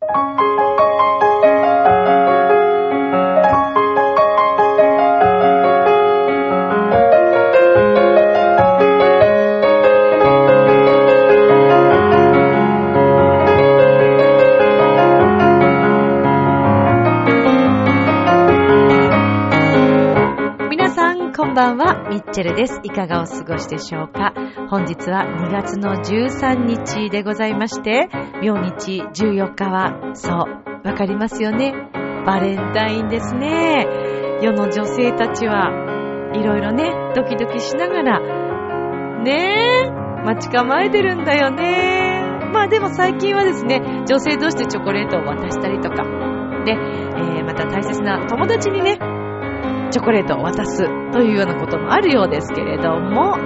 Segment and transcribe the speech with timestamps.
[0.00, 0.75] Thank you.
[22.16, 22.80] ミッチェルです。
[22.82, 24.32] いかがお過ごしでしょうか？
[24.70, 28.08] 本日は2月の13日でございまして、
[28.42, 30.36] 明日14日は、そう、
[30.82, 31.74] わかりますよね？
[32.24, 33.86] バレンタインですね。
[34.40, 38.18] 世の女性たちはいろいろね、ドキドキしながら、
[39.22, 39.90] ねえ、
[40.24, 42.22] 待ち構えてるんだよね。
[42.50, 46.02] まあでも最近はですね、女性同士でチョコレートを渡したりとか、
[46.64, 48.98] で、えーまた大切な友達にね、
[49.88, 53.36] チョコレートを渡すというようなこともあるようですけれども、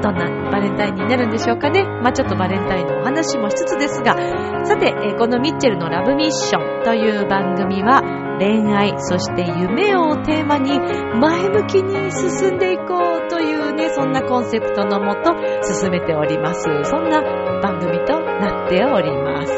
[0.00, 1.84] どんなバレンタインになるんでしょうかね。
[1.84, 4.16] まあちょっとバレンタインのお話もしつつですが、
[4.64, 8.02] さて、えーこのミッチェルのラブミッションという番組は、
[8.38, 12.84] 恋愛、そして夢をテーマに前向きに進んでいこ
[13.26, 16.62] うというね、そんなコンセプトのもと進めております。
[16.84, 17.20] そんな
[17.60, 19.52] 番組となっております。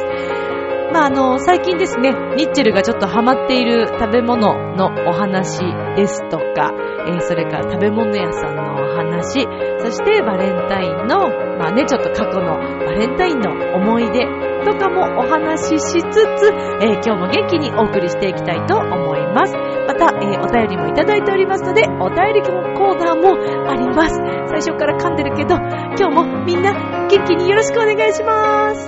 [0.92, 5.60] まあ、あの、最近ですね、ニッチェルがちょっとハマっている食べ物のお話
[5.94, 6.72] ですとか、
[7.06, 9.46] えそれから食べ物屋さんのお話、
[9.78, 14.26] そしてバレンタインの、まあね、ちょっと過去のバレンタインの思い出
[14.64, 19.54] とかもお話ししつつ、え今日も元気にお送りしていきたいと思います。
[19.86, 24.16] また、えお便りもいただいておりますので、お便りコーナーもあります。
[24.48, 26.72] 最初から噛んでるけど、今日もみんな
[27.08, 28.86] 元気によろしくお願いします。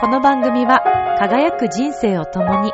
[0.00, 0.82] この番組は
[1.20, 2.72] 輝く人生を共に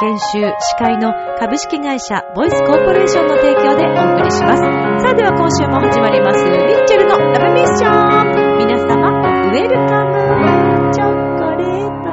[0.00, 4.62] 研修司会の株式会社ボイスコーポレーションの提供でお送りします。
[5.02, 6.44] さあでは今週も始まります。
[6.44, 8.58] ミッチェルのラブミッション。
[8.58, 9.10] 皆様
[9.48, 10.92] ウェルカム。
[10.92, 11.04] チョ
[11.38, 12.08] コレート。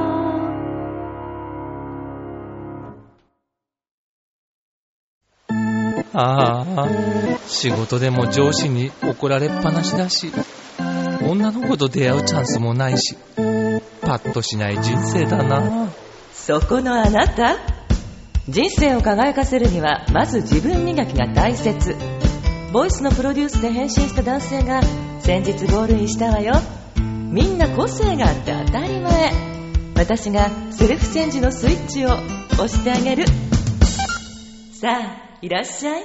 [6.17, 6.87] ああ、
[7.47, 10.31] 仕事でも上司に怒られっぱなしだし、
[11.27, 13.15] 女の子と出会うチャンスもないし、
[14.01, 15.89] パッとしない人生だな。
[16.45, 17.57] そこのあなた。
[18.47, 21.95] 人生を輝かせるにはまず自分磨きが大切。
[22.71, 24.83] ボイスのプロデュースで変身した男性が
[25.21, 26.53] 先日ゴールインしたわよ。
[27.31, 29.31] みんな個性があって当たり前。
[29.95, 33.25] 私がセルフチェンジのスイッチを押してあげる。
[34.71, 36.03] さあいらっしゃい。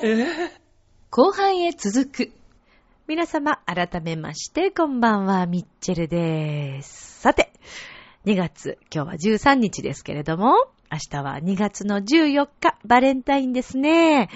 [1.10, 2.32] 後半へ続く。
[3.06, 7.20] 皆様改めましてこんばんはミッチェルです。
[7.20, 7.52] さて
[8.26, 10.54] 2月今日は13日ですけれども
[10.92, 14.28] 明日は2月の14日バレンタインですね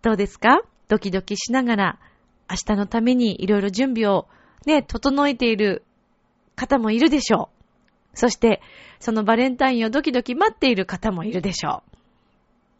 [0.00, 0.62] どうですか？
[0.88, 1.98] ドキドキしながら
[2.50, 4.28] 明日のためにいろいろ準備を
[4.64, 5.84] ね整えている
[6.56, 7.50] 方もいるでしょ
[8.14, 8.62] うそして
[8.98, 11.82] そのバレンタインをドキドキ待っている方もいるでしょ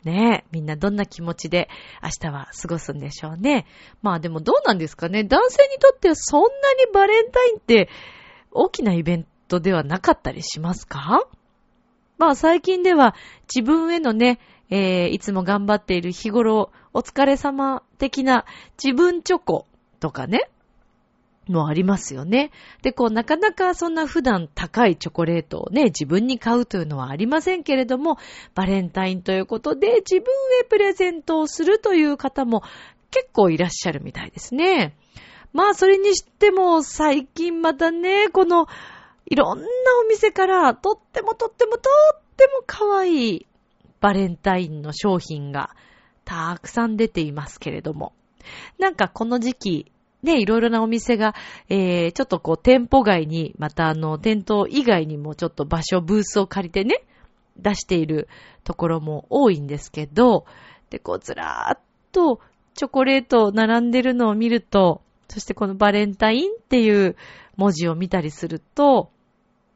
[0.04, 1.69] うねえ、みんなどんな気持ちで
[2.03, 3.66] 明日は過ごすんでしょうね。
[4.03, 5.22] まあでもどうなんですかね。
[5.22, 7.88] 男性にとってはそんなにバレンタインって
[8.50, 11.27] 大きなイベントではなかったりしますか？
[12.19, 13.15] まあ最近では
[13.55, 14.39] 自分へのね、
[14.71, 18.45] えーいつも頑張っている日頃お疲れ様的な
[18.83, 19.67] 自分チョコ
[20.01, 20.49] とかね、
[21.49, 22.51] もありますよね。
[22.83, 28.17] で、こう、なかなかそんな普段高いチョコレートをね、自分に買うというのはありませんけれども、
[28.55, 32.63] バレンタインということで自分へプレゼントをするという方も
[33.11, 34.95] 結構いらっしゃるみたいですね。
[35.53, 38.69] まあ、それにしても最近またね、この、
[39.27, 39.65] いろんな
[40.05, 43.47] お店からとってもとってもとっても可愛い
[44.00, 45.71] バレンタインの商品が
[46.25, 48.12] たくさん出ていますけれども。
[48.78, 51.34] なんかこの時期、ね、いろいろなお店が、
[51.69, 57.04] えー、ちょっとこう店舗外に、またあの店頭以外にもちょっと場所、ブースを借りてね、
[57.56, 58.28] 出している
[58.65, 60.47] ところも多いんですけど、
[60.91, 61.81] で、こうずらーっ
[62.12, 62.41] と
[62.75, 67.16] チョコレートを並んでるのを見ると、そしてこのバレンタインっていう
[67.57, 69.10] 文字を見たりすると、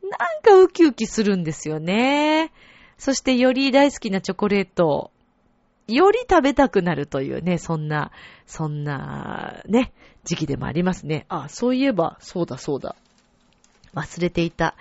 [0.03, 2.53] なんかウキウキするんですよね。
[2.99, 5.11] そしてより大好きなチョコレートを
[5.89, 8.11] より食べたくなるというね、そんな、
[8.47, 9.93] そんな、ね、
[10.25, 11.27] 時期でもありますね。
[11.29, 12.97] あ、そういえば、そうだそうだ。
[13.95, 14.75] 忘れていた。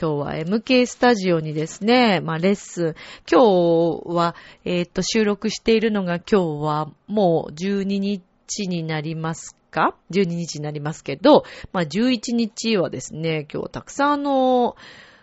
[0.00, 2.94] 今日は MK スタジオにですね、まあレッスン、
[3.30, 4.34] 今日は、
[4.64, 8.22] えーっと、収録しているのが今日はもう12日
[8.68, 9.56] になります
[10.10, 14.76] ?12 日になりますけど、まあ11日はですね、今日たくさんあの、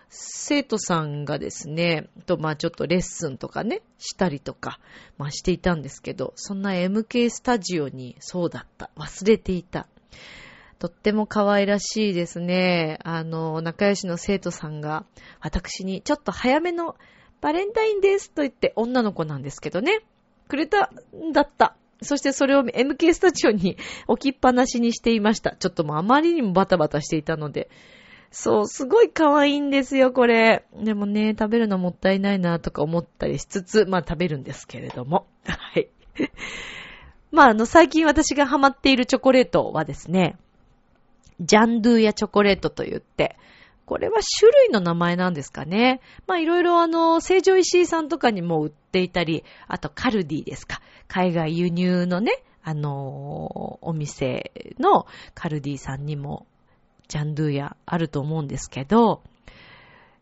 [0.08, 4.80] 生徒さんがですね、と、まあちょっとレッスンとかね、したりとか、
[5.18, 8.90] まあしていたんですけど、そんな MK スタジオにそうだった。
[8.96, 9.86] 忘れていた。
[10.80, 12.98] とっても可愛らしいですね。
[13.04, 15.04] あの、仲良しの生徒さんが、
[15.40, 16.96] 私にちょっと早めの
[17.40, 20.00] バレンタインですと言って女の子なんですけどね。
[20.48, 21.76] くれたんだった。
[22.02, 23.76] そしてそれを MK スタジオに
[24.08, 25.56] 置きっぱなしにしていました。
[25.56, 27.68] ちょっともうあまりにもバタバタしていたので。
[28.30, 30.64] そう、すごい可愛いんですよ、これ。
[30.74, 35.26] でもね、食べるのもったいないなとか思ったりしつつ、まあ食べるんですけれども。
[35.44, 35.88] はい。
[37.32, 40.36] まああの、最近私がハマっているチョコレートはですね、
[41.40, 43.36] ジャンドゥやチョコレートと言って、
[43.90, 46.00] これは種類の名前なんですかね。
[46.28, 50.80] まあいろいろあの、成城石井さんとかにも売っていたり、あとカルディですか。
[51.08, 56.46] 海外輸入のね、あのお店のカルディさんにも
[57.08, 59.22] ジャンドゥーヤあると思うんですけど、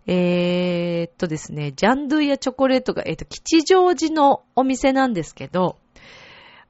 [0.07, 5.77] えー、っとですね、ジャンドゥーヤチョコレートが、えー、っと、吉祥寺のお店なんですけど、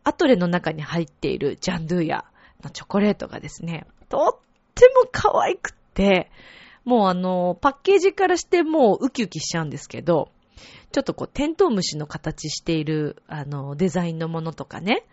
[0.03, 2.25] アトレの中に入っているジャンドゥーヤ
[2.65, 4.41] のチョコレートがですね、とっ
[4.75, 6.29] ても可愛くって、
[6.89, 10.31] もうあの、パッケージからしてもうウキウキしちゃうんですけど、
[10.91, 15.05] ちょっとこう、テントウムシの形している、あの、デザインのものとかね、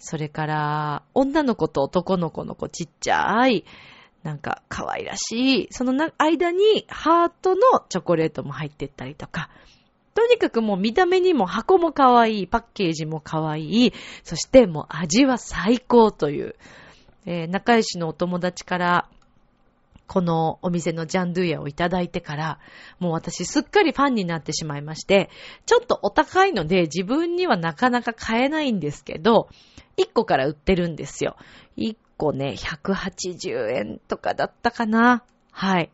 [0.00, 3.64] それから、女の子と男の子のこう、ちっちゃい、
[4.24, 9.50] なんか可愛らしい、その間にハートのチョコレートも入ってったりとか、
[10.16, 13.92] とにかくもう見た目にも箱も可愛い、パッケージも可愛い、
[14.24, 16.56] そしてもう味は最高という、
[17.24, 19.08] えー、仲良しのお友達から、
[20.10, 22.58] このお店のジャンドゥーヤをいただいてから、
[22.98, 25.30] もう私すっかりファンになってしまいまして、
[25.66, 29.48] ちょっとお高いので自分にはなかなか買えないんですけど、
[29.98, 31.36] 1個から売ってるんですよ。
[31.76, 35.22] 1個ね、180円とかだったかな。
[35.52, 35.92] はい。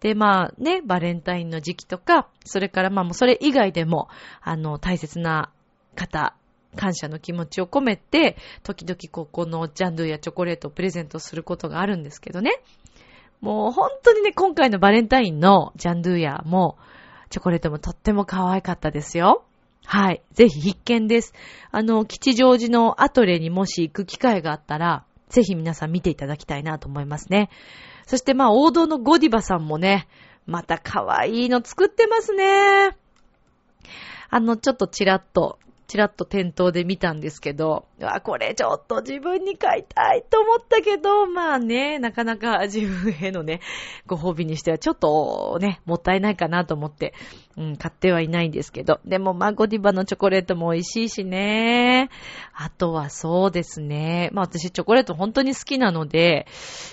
[0.00, 4.08] で、まあね、バレンタインの時期とか、それからまあもうそれ以外でも、
[4.40, 5.52] あの、大切な
[5.96, 6.34] 方、
[6.76, 12.52] 感謝の気持ちを込めて、時々ここのジャンドゥやチョコレートをプレゼントすることがあるんですけどね。
[13.40, 16.76] もう本当にね、今回のバレンタインのジャンドゥーヤも、
[17.30, 19.44] チョコレートもとっても可愛かったですよ。
[19.86, 20.22] はい。
[20.32, 21.32] ぜひ必見です。
[21.70, 27.50] あの、吉祥寺のアトレにもし行く機会があったら、ぜひ皆さん見ていただきたいなと思いますね。
[28.06, 30.08] そしてまあ王道のゴディバさんもね、
[30.46, 32.96] また可愛いの作ってますね。
[34.28, 35.58] あの、ちょっとチラッと
[35.90, 43.60] ちらっと店頭で見たんですけど、わ、これちょっと自分に買いたいと思ったけど、まあね、なかなか 自分へのね、
[44.06, 47.12] ご褒美にしてはちょっとね、もったいないかなと思って、
[47.56, 52.08] うん、買ってはいないんですけど、でもまあゴディバのチョコレートも美味しいしね。
[52.54, 56.46] あとはそうですね、まあ私チョコレート本当に好きなので、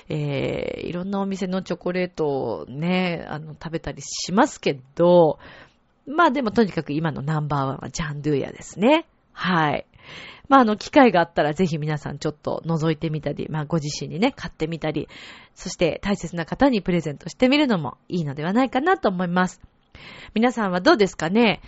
[0.10, 5.38] えー、いろんなお店のチョコレートをね、あの、食べたりしますけど、
[6.08, 9.06] まあでもとにかく今のナンバーワンはジャンドゥーヤですね。
[9.34, 9.86] はい。
[10.48, 15.10] まああの機会があったらぜひ皆さんちょっと覗いてみたり、まあご自身にね、買ってみたり、
[15.54, 19.62] そして大切な方にプレゼントしてみるのもいいのではないかなと思います。
[20.34, 21.62] 皆さんはどうですかね？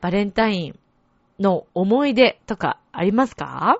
[0.00, 0.78] バレンタイン
[1.38, 3.78] の思い出とかありますか？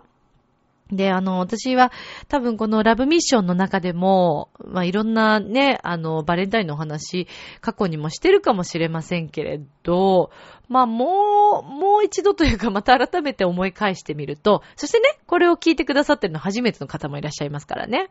[0.96, 1.92] で、あの、私は
[2.28, 7.26] 多分このラブミッションの中でも、まあ、いろんなね、あの、バレンタインのお話、
[7.60, 10.30] 過去にもしてるかもしれませんけれど、
[10.68, 18.08] まあ、もう、もう一度というか、また改めて思い返してみると、そしてね、これを聞いてくださってるの初めての方もいらっしゃいますからね。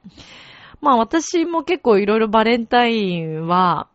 [0.82, 3.88] まあ、私も結構いろいろバレンタインは、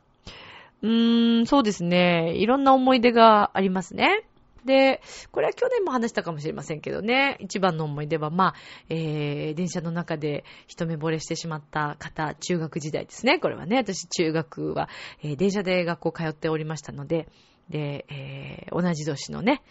[0.83, 4.25] うーん、そうですね、いろんな思い出がありますね。
[4.69, 5.01] で、
[5.33, 8.55] これは去年も話したかもしれませんけどね、一番の思い出は、まあ、
[8.91, 13.39] えー、電車の中で一目惚れしてしまった方、中学時代ですね。
[13.39, 14.91] これはね、私中学は、
[15.23, 17.29] えー、電車で学校通っておりましたので、
[17.71, 19.63] で、えー、同じ年のね、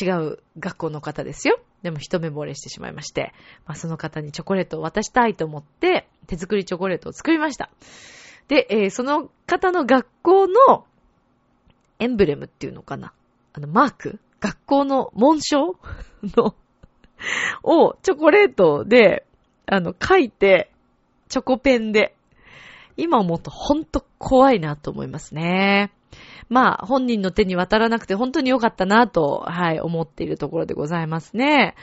[0.00, 1.58] 違う学校の方ですよ。
[1.82, 3.32] でも一目惚れしてしまいまして、
[3.66, 7.70] まあ、その方にチョコレートを渡したいと思って、手作りチョコレートを作りました。
[8.46, 10.86] で、えー、その方の学校の
[11.98, 13.12] エンブレムっていうのかな。
[13.54, 14.20] あの、マーク？
[14.40, 15.76] 学校の紋章？
[16.36, 16.54] の
[17.62, 19.26] をチョコレートで、
[19.66, 20.70] あの、書いて、
[21.28, 22.14] チョコペンで。
[22.96, 25.92] 今思うとほんと怖いなと思いますね。
[26.50, 31.74] まあ、本人の手に渡らなくて本当に良かったなと、はい、思っているところでございますね。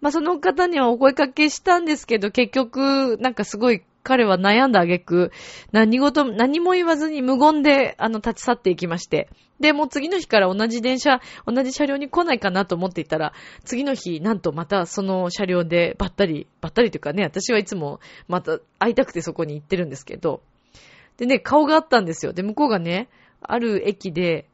[0.00, 5.32] まあ、その方にはお声かけしたんですけど、結局、なんかすごい彼は悩んだ挙句、
[5.72, 9.28] 何事、何も言わずに無言で、あの、立ち去っていきまして。
[9.58, 13.32] で、もう次の日から同じ電車、同じ車両に来ないかなと思っていたら、
[13.64, 20.42] 次の日、なんとまたその車両でばったり、ばったりというかね、私はいつもまた会いたくてそこに行ってるんですけど、
[21.16, 22.32] でね、顔があったんですよ。
[22.32, 23.08] で、向こうがね、
[23.40, 24.48] ある駅で、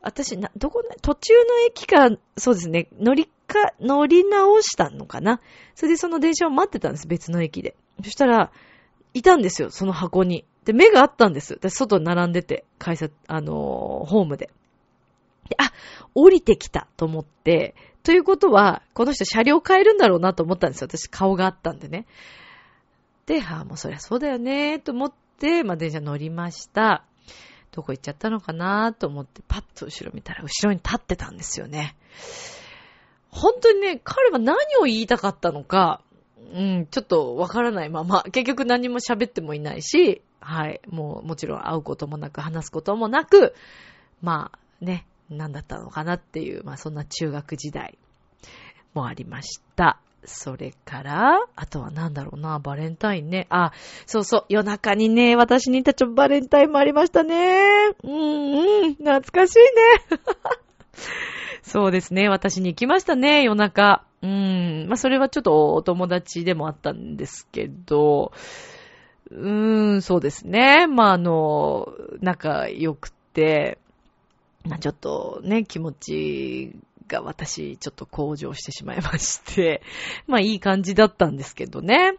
[0.00, 5.40] 私、どこ、途中の駅か、そうですね、乗りか、乗り直したのかな
[5.74, 7.74] それでその電車を待ってたんです、別の駅で。
[8.02, 8.52] そしたら、
[9.14, 10.44] いたんですよ、その箱に。
[10.64, 11.58] で、目があったんです。
[11.60, 14.50] で、外に並んでて、会社、あのーホームで。
[15.48, 15.72] で、あ、
[16.14, 20.88] 降りてきたと思って、ということは、この人車両変えるんだろうなと思ったんですよ。
[20.90, 22.06] 私、顔があったんでね。
[23.26, 27.04] で、はあ、もうそりゃそうだよね、と思って、まあ、電車乗りました。
[27.72, 31.96] どこ行っちゃったのかなと思って、パッと後ろ見たら、後ろに立ってたんですよね。
[33.30, 36.02] 本当にね、彼は何を言いたかったのか、
[36.52, 43.54] うん、ちょっとわからないまま、 結局何も喋ってもいないし、はい、もうもちろん会うこともなく、話すこともなく、
[44.22, 47.98] まあね、何だったのかなっていう、まあそんな中学時代
[48.92, 49.98] もありました。
[50.26, 53.46] それから、あとはなんだろうな、バレンタインね。
[53.50, 53.72] あ、
[54.06, 57.94] そうそう、夜中にね、私にたちバレンタインもありましたね。
[58.02, 60.18] うんうん、懐かしいね。
[61.64, 64.04] そうですね、私に行きましたね、夜中。
[64.22, 68.32] うん、まあそれはちょっとお友達でもあったんですけど、
[69.30, 70.86] うーん、そうですね。
[70.86, 71.88] まああの、
[72.20, 73.78] 仲良くて、
[74.64, 76.76] まあちょっとね、気持ち
[77.08, 79.82] が私、ちょっと向上してしまいまして、
[80.28, 82.14] まあいい感じだったんですけどね。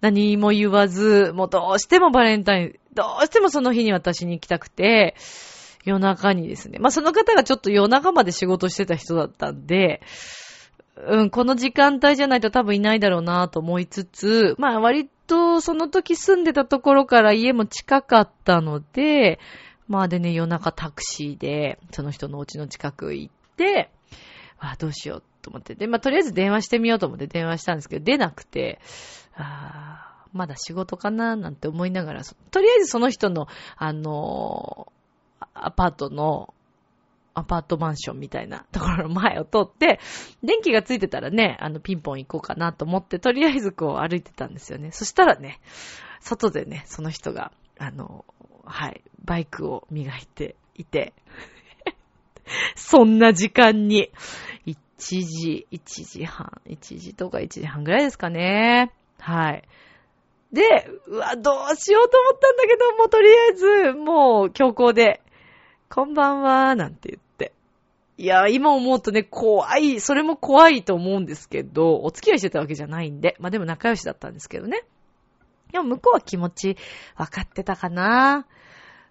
[0.00, 5.14] 何も言わず、もうどうしてもバレンタイン、どうしてもその日に私に行きたくて、
[5.84, 6.78] 夜中にですね。
[6.78, 10.02] まあその方がちょっと夜中まで仕事してた人だったんで、
[11.06, 19.38] うん、この時間帯じゃないと多分いないだろうなと思いつつ、まあ割とその時住んでたところから家も近かったので、
[19.86, 23.90] まあでね、夜中タクシーで、その人のお家の近く行って、
[24.58, 25.74] あどうしようと思って。
[25.74, 28.80] で、まあとりあえず電話してみようと思って電話したんですけど、出なくて、
[29.34, 34.92] あまだ仕事かななんて思いながら、とりあえずその人の、あの
[35.54, 36.54] アパートの、
[37.34, 40.00] アパートマンションみたいなところの前を通って、
[40.42, 44.90] 電気がついてたらね、あの、ピンポン行こうかなと思って、とりあえずこう歩いてたんですよね。
[44.90, 45.60] そしたらね、
[46.20, 48.24] 外でね、その人が、あの、
[48.64, 51.12] はい、バイクを磨いていて、
[52.74, 54.10] そんな時間に、
[54.66, 58.92] 1時、1時半、1時とか1時半ぐらいですかね。
[59.20, 59.62] はい。
[60.52, 60.62] で、
[61.06, 65.20] うわ、どうしようと思ったんだけど、もうとりあえず、もう強行で、
[65.90, 67.52] こんばんは、なんて言って。
[68.18, 74.84] いや、今思うとね、怖い、それも怖いと思うんですけど、お付き合いしてたわけじゃないんで、まあでも仲良しだったんですけどね。
[75.72, 76.76] でも向こうは気持ち
[77.16, 78.46] 分かってたかな。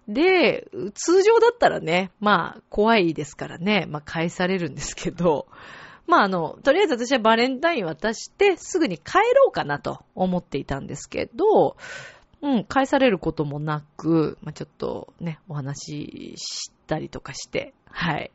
[0.06, 5.46] で、通常だったらね、まあ怖いですからね、まあ返されるんですけど、
[6.06, 11.76] まああの、とりあえず私はバレンタイン渡してすぐに帰ろうかなと思っていたんですけど、
[12.40, 18.30] うん、返されることもなく、まあちょっとね、お話ししたりとかして、はい。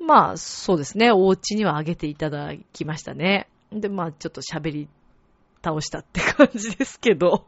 [0.00, 3.48] まあそうですね、お家にはあげていただきましたね。
[3.72, 4.88] で、まあちょっと喋り
[5.64, 7.46] 倒したって感じですけど。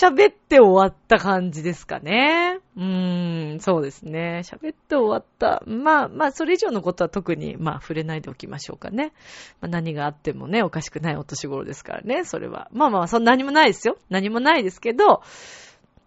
[0.00, 2.60] 喋って終わった感じですかね。
[2.76, 4.42] うーん、そうですね。
[4.44, 5.64] 喋って終わった。
[5.66, 9.12] まあまあ、それ以上のことは特に、まあ、触れないでおきましょうかね。
[9.60, 12.68] まあ、何があってもね、おかしくないお年頃ですからね、それは。
[12.72, 13.96] まあまあ、そんな何もないですよ。
[14.08, 15.22] 何もないですけど、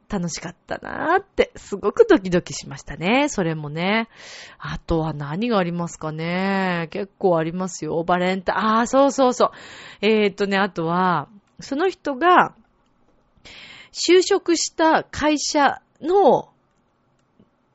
[0.08, 3.28] 楽しかったなーって、すごくドキドキしましたね。
[3.28, 4.08] それもね。
[4.58, 6.88] あとは何がありますかね。
[6.92, 8.02] 結構ありますよ。
[8.06, 8.58] バレンタ。
[8.58, 9.52] ああ、そうそうそう。
[10.02, 11.28] えー、っとね、あとは、
[11.60, 12.56] その人が、
[13.92, 16.50] 就職した会社の、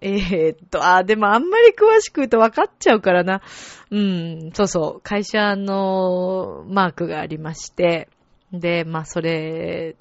[0.00, 3.42] えー、っと、あ、でもあんまり詳しく言うと分かっちゃうからな。
[3.90, 5.00] うん、そうそう。
[5.02, 8.08] 会社のマークがありまして、
[8.52, 9.96] で、まあ、それ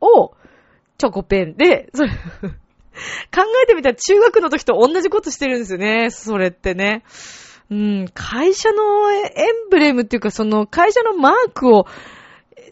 [0.00, 0.32] を、
[0.98, 2.10] チョコペンで、それ、
[3.32, 7.04] 考えてみたら中学の時と同じことしてるんですよね、それってね。
[7.70, 11.86] うん、会社のエンブレムっていうか、その会社のマークを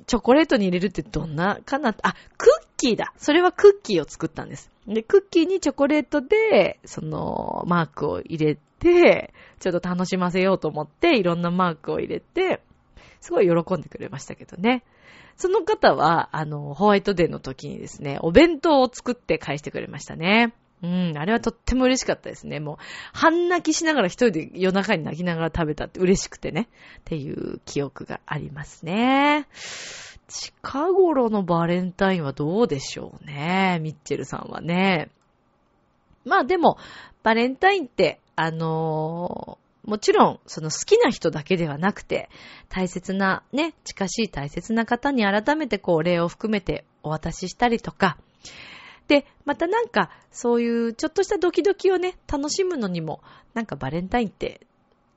[0.08, 1.94] チョコレートに入れるってどんなかな？
[2.02, 3.12] あ、クッキーだ。
[3.18, 4.70] それはクッキーを作ったんです。
[4.88, 12.62] で、クッキーにチョコレートで、その、マークを入れて、ちょっと楽しませようと思って、いろんなマークを入れて、
[13.20, 14.82] すごい喜んでくれましたけどね。
[15.36, 20.54] その方は、あの、ホワイトデーの時にですね、お弁当を作って返してくれましたね。
[20.82, 22.60] うん、あれはとっても嬉しかったですね。
[22.60, 22.76] もう、
[23.12, 26.68] 半泣きしながら一人で夜中に泣きながら食べたって嬉しくてね。
[26.98, 29.48] っていう記憶がありますね。
[30.28, 33.78] 近頃のバレンタインはどうでしょうね。
[33.82, 35.10] ミッチェルさんはね。
[36.24, 36.78] まあでも、
[37.22, 42.28] バレンタインって、あのーもちろん、その好きな人だけではなくて、
[42.68, 48.18] 大切な、ね、近しい大切な方に改めてこう、礼を含めてお渡ししたりとか、
[49.08, 53.20] で、またなんか、そういうちょっとしたドキドキをね、楽しむのにも、
[53.54, 54.60] なんかバレンタインって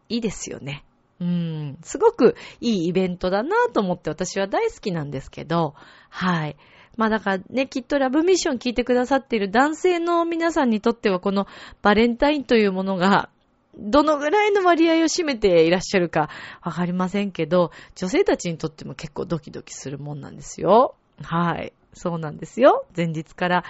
[0.10, 0.84] いいですよね。
[1.20, 5.76] うん、すごくいいイベントだなと思って私は大好きなんですけど、
[6.10, 6.56] はい。
[6.98, 11.48] まあだからね、きっとラブミッション聞いてくださっている男性の皆さんにとってはこの
[11.84, 13.30] バレンタインというものが
[13.78, 16.30] どのぐらいの割合を占めていらっしゃるか
[16.64, 20.96] わかりませんけど、女性たちにとっても結構ドキドキするもんなんですよ。
[21.22, 21.74] はい。
[21.94, 22.86] そうなんですよ。
[22.96, 23.64] 前日から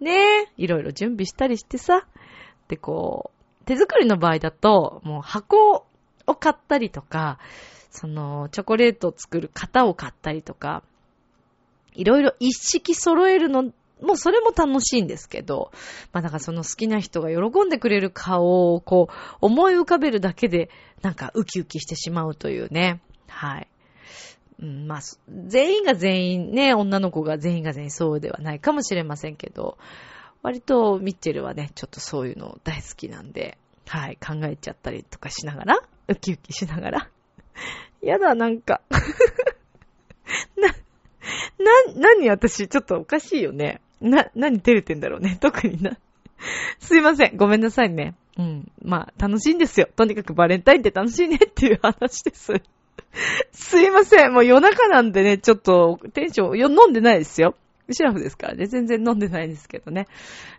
[0.00, 2.06] ねえ、いろいろ準備したりしてさ。
[2.68, 5.86] で、こう、手作りの場合だと、もう箱
[6.26, 7.38] を買ったりとか、
[7.90, 10.82] その、チョコレートを作る型を買ったりとか、
[11.94, 15.72] いろいろ一式揃えるのもうそれも楽しいんですけど、
[16.12, 20.70] まあだからその好きな人が喜んでくれる顔をこう思い浮かべるだけで
[21.02, 23.00] なんかウキウキしてしまうというね。
[23.26, 23.68] はい。
[24.60, 29.78] うん、まあ、全員が全員ね、女の子が全員が全員そうではないかもしれませんけど、
[30.42, 37.10] 割とミッチェルはね、ちょっとそういうの大好きなんで、はい、考えちゃったりとかしながら、ウキウキしながら。
[38.02, 38.80] やだ、なんか。
[40.56, 40.74] な、な、
[41.96, 43.80] 何私、ちょっとおかしいよね。
[44.00, 45.38] な、何照れてんだろうね。
[45.42, 45.98] 特にな。
[46.78, 47.36] すいません。
[47.36, 48.14] ごめんなさいね。
[48.36, 48.70] うん。
[48.82, 49.88] まあ、楽しいんですよ。
[49.96, 52.52] とにかくバレンタインって楽しいねっていう話です。
[53.52, 54.32] すいません。
[54.32, 57.54] もう夜中なんでね、ちょっとテンション、よ、飲んでないですよ。
[57.90, 58.66] シラフですからね。
[58.66, 60.06] 全然飲んでないんですけどね。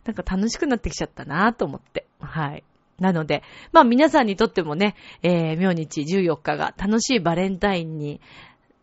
[0.05, 2.05] なんか楽しくなってきちゃったなぁと思って。
[2.19, 2.63] はい。
[2.99, 8.19] なので、まあ皆さんにとってもね、えー、明日14日が楽しいバレンタインに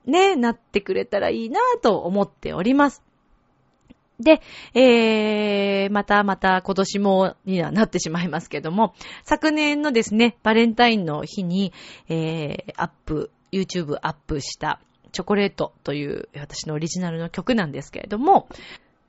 [0.06, 3.02] ね、なってくれたらいいなぁと思っております。
[4.18, 4.40] で、
[4.72, 8.94] えー、またまた今年もにはなってしまいますけども、
[9.25, 11.72] 昨年のですね、バレンタインの日に、
[12.08, 14.80] えー、アップ、YouTube アップした
[15.12, 18.48] チョコレートという私のオリジナルの曲なんですけれども、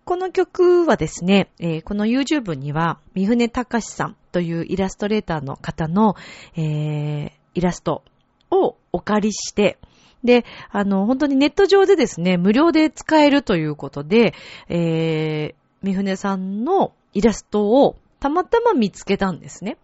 [0.05, 6.15] この曲はですね、えー、この YouTube には、三船隆さんというイラストレーターの方の、
[6.55, 8.03] えー、イラスト
[8.49, 9.77] をお借りして、
[10.23, 14.33] で、あの、本当にネット上でですね、無料で使えるということで、
[14.69, 19.77] えー、三船さんのイラストをたまたま見つけたんですね。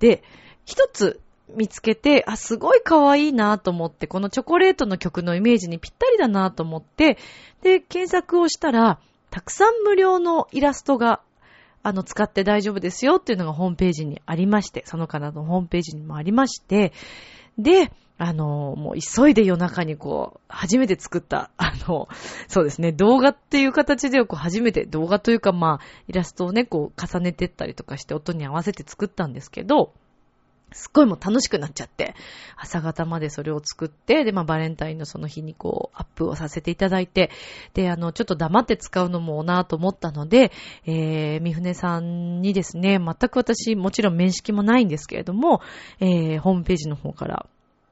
[0.00, 0.24] で、
[0.64, 1.20] 一つ
[1.56, 7.18] 見つけて、あ、すごい可愛いなと思って、このチョコレートの曲のイメージにぴったりだなと思って、
[7.62, 8.98] で、検索をしたら、
[9.30, 11.20] たくさん無料のイラストが、
[11.82, 16.92] あの、使って大丈夫ですよっていうのがホームページにありまして、その方のホームページにもありまして、
[17.58, 22.06] で、あの、もう急いで夜中にこう、初めて作った、あの、
[22.48, 29.94] そうですね、動画っていう形でこう初めて、動画というかまあ、イラストをね、こう重ねてったりとかして音に合わせて作ったんですけど、
[30.72, 32.14] すっごいもう楽しくなっちゃって、
[32.56, 37.30] 朝方までそれを作って、で、まあバレンタインのその日にこう、アップをさせていただいて、
[37.74, 40.52] で、あの、ちょっと黙って使うのもなぁと思ったので、
[40.86, 45.60] えー、三船さんにですね、全く私、もちろん面識もないんですけれども、
[46.00, 47.46] えー、ホームページの方から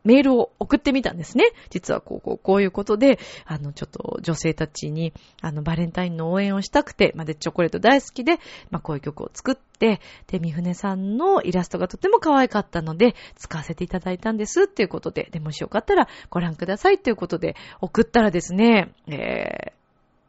[0.05, 1.45] メールを送ってみたんですね。
[1.71, 8.39] 実はこう、こう、こういうことで、あの、ちょっと女性たちに、あの、バレンタインの応援をしたくて、まあ、で、チョコレート大好きで、
[8.71, 19.79] まあ、こういう曲を作って、で、三船さんのイラストがとても可愛かったので、使わせていただいたんですっていうことで、で、もしよかったらご覧くださいということで、送ったらですね、えー、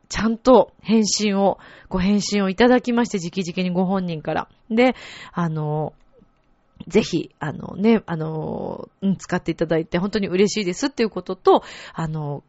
[0.09, 4.49] ちゃんと返信を、ご返信をいただきまして、直々にご本人から。
[4.69, 4.95] で、
[5.31, 5.93] あの、
[6.89, 12.43] ぜひ、あのね、あの、使っていただいて本当に嬉しいですっていうことと、あの、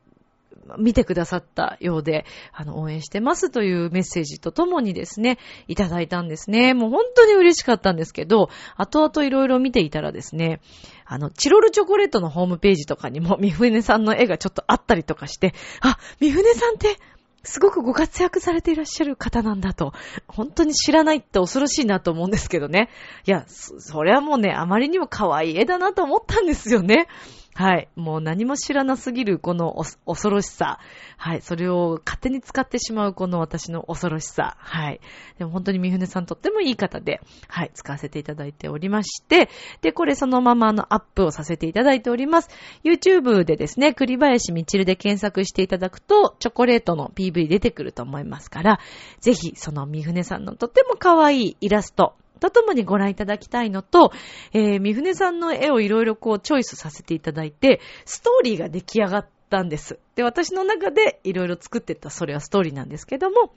[0.79, 6.75] 見てくださったようで、あの、応援してますというメッセージとともにですね、いただいたんですね。
[6.75, 10.61] もう本当に嬉しかったんですけど、後々いろいろ見ていたらですね、
[11.05, 16.99] あの、チロルチョコレートのホームページとかにも、三船さんの絵がちょっとあったりとかして、あ、三船さんって
[17.43, 19.93] すごくご活躍されていらっしゃる方なんだと、
[20.29, 22.91] 本当に知らないって恐ろしいなと思うんですけどね。
[23.27, 27.09] いや、そ、それはもうね、あまりにも可愛い絵だなと思ったんですよね。
[27.55, 27.89] はい。
[27.97, 30.79] もう何も知らなすぎるこの恐ろしさ。
[31.17, 31.43] はい。
[31.43, 34.57] それを勝手に使ってしまうこの私の恐ろしさ。
[34.59, 35.01] はい。
[35.39, 37.71] でも本当に三船さんとってもいい方で、はい。
[37.75, 39.51] 使わせていただいておりまして、
[39.83, 42.49] で、これそのままあのアップをさせていただいております。
[42.85, 48.81] YouTube でですね、栗林みちるで検索していただくと、チョコレートの PV 出てくると思いますから、
[49.21, 54.13] ぜひその三船さんのとっても可愛いイラスト、とともにご覧いただきたいのと、
[54.53, 59.99] えー、三船さんの絵をいろいろこうチョイスさせていただいて、ストーリーが出来上がったんです。
[60.17, 63.53] で、私の中でいろいろ作ってたそれはストーリーなんですけども、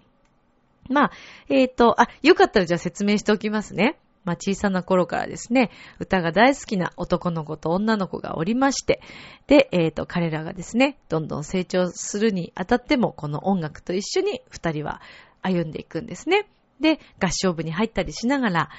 [0.89, 1.11] まあ、
[1.49, 3.97] えっ、ー、と、あ、よかったらじゃあ説明しておきますね。
[4.25, 5.69] まあ、小さな頃からですね、
[5.99, 9.01] 歌が大好きな男の子と女の子がおりまして、
[9.47, 15.01] で、えっ、ー、と、彼らがですね、どんどん成長するにあたっても、この音楽と一緒に二人は
[15.41, 16.47] 歩んでいくんですね。
[16.79, 18.69] で、合唱部に入ったりしながら、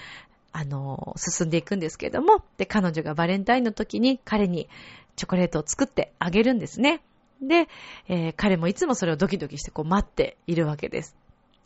[0.52, 4.68] あの、進んでいくんですけども、で、彼女がバレンタインの時に彼に
[5.16, 7.02] チョコレートを作ってあげるんですね。
[7.42, 7.68] で、
[8.08, 11.16] えー彼もいつもそれをドキドキしてこう待っているわけです。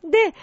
[0.03, 0.35] で、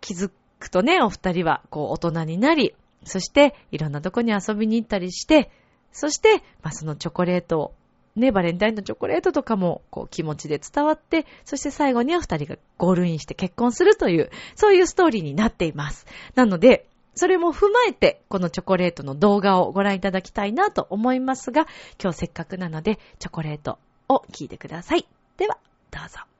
[0.00, 5.50] 気づくとね、お二人はこう大人になり、そしていろんなとこに遊びに行ったりして、
[5.92, 7.74] そして、まあ、そのチョコレートを、
[8.16, 16.06] ね、バレンタインのチョコレートとかもこう気持ちで伝わって、そして最後には二人がゴールインして結婚するという、そういうストーリーになっています。
[16.34, 21.66] なので、それも踏まえて、このチョコレートの動画をご覧いただきたいなと思いますが、
[22.02, 25.06] 今日せっかくなので、チョコレートを聞いてください。
[25.36, 25.58] では、
[25.90, 26.33] どうぞ。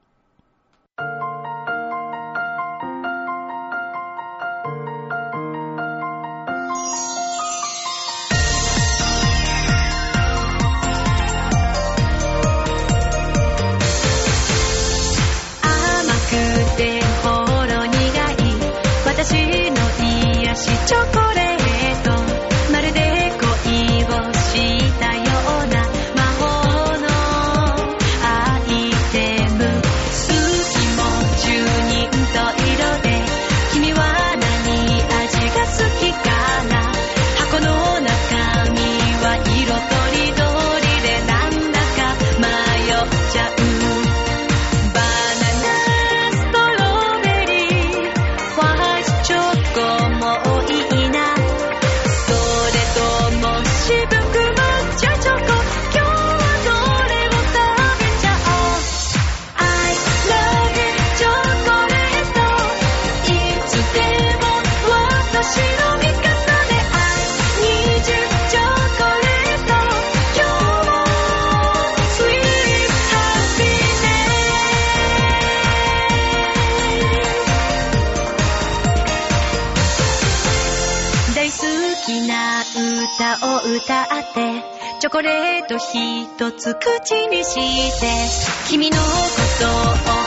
[85.97, 89.03] 一つ口にして君のこ
[90.09, 90.24] とを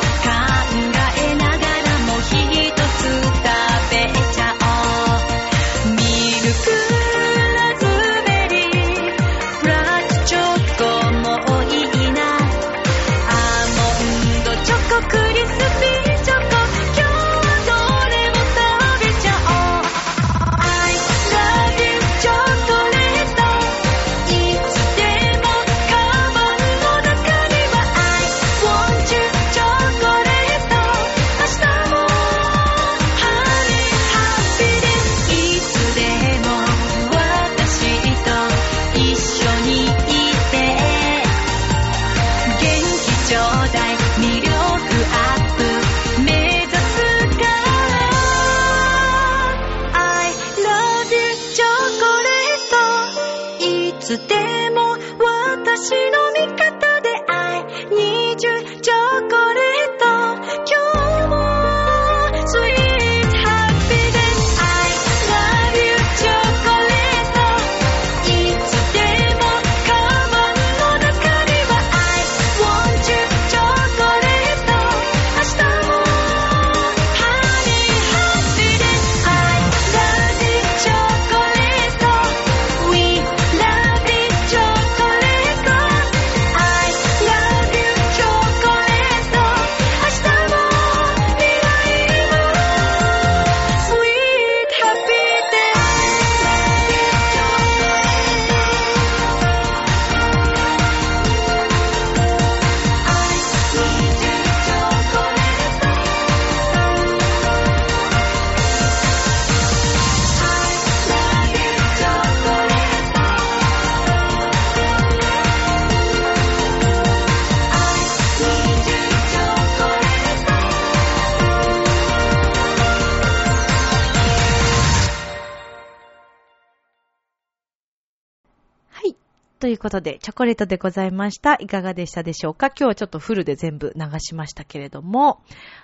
[129.58, 131.54] ということで、チョコレートでございました。
[131.54, 132.68] いかがでしたでしょうか？
[132.68, 135.40] 今日はちょっとフルで全部流しましたけれども。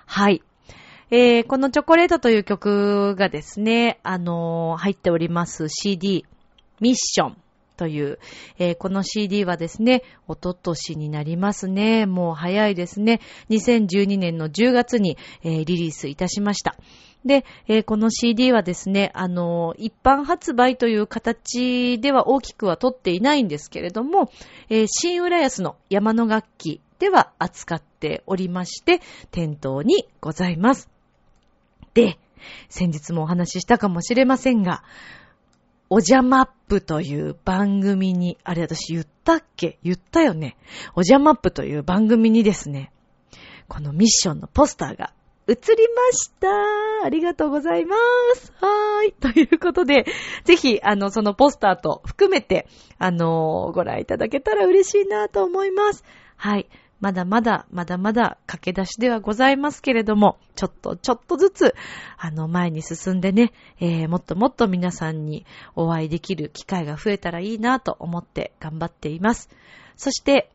[0.06, 0.42] はい。
[1.10, 6.24] えー、このチョコレートという曲がですね、あのー入っております CD、
[6.80, 7.36] ミッション
[7.76, 8.20] という、
[8.58, 12.06] えーこの CD はですね、おととしになりますね。
[12.06, 13.20] もう早いですね。
[13.50, 16.76] 2012年の10月に、えーリリースいたしました。
[17.24, 24.30] で、えーこの CD はですね、あのー一般発売という形では大きくは取っていないんですけれども、
[24.68, 30.90] えー新浦安の山の楽器では扱っておりまして、店頭にございます。
[31.94, 32.18] で、
[32.68, 34.82] 先日もお話ししたかもしれませんが、
[35.90, 39.78] おじゃまっぷという番組に、あれ私言ったっけ？
[39.82, 40.56] 言ったよね。
[40.94, 42.90] おじゃまっぷという番組にですね、
[43.68, 45.12] このミッションのポスターが
[45.46, 45.58] 映り
[45.94, 46.48] ました
[47.04, 47.96] ありがとうございま
[48.34, 49.12] すはーい。
[49.20, 50.06] ということで、
[50.44, 52.66] ぜひ、あの、そのポスターと含めて、
[52.98, 56.02] あのご覧いただけたら嬉しいなと思います。
[56.36, 56.68] はい。
[57.00, 61.74] まだまだ、まだまだ駆け出しではございますけれども、ちょっと、ちょっとずつ、
[62.16, 65.44] あの、前に進んでね、えー、もっともっと皆さんに
[65.76, 69.50] お会いできる機会が増えたらいいなと思って頑張っています。
[69.96, 70.50] そして、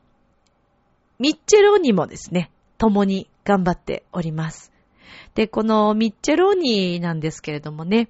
[1.20, 2.50] ミッチェローニもですね、
[2.80, 4.79] 共に頑張っております。
[5.36, 8.10] で、このミッチェローニなんですけれどもね、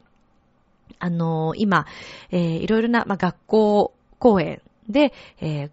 [1.00, 1.86] あの今、
[2.32, 5.70] えー、いろいろな、まあ、学校公演で、えー、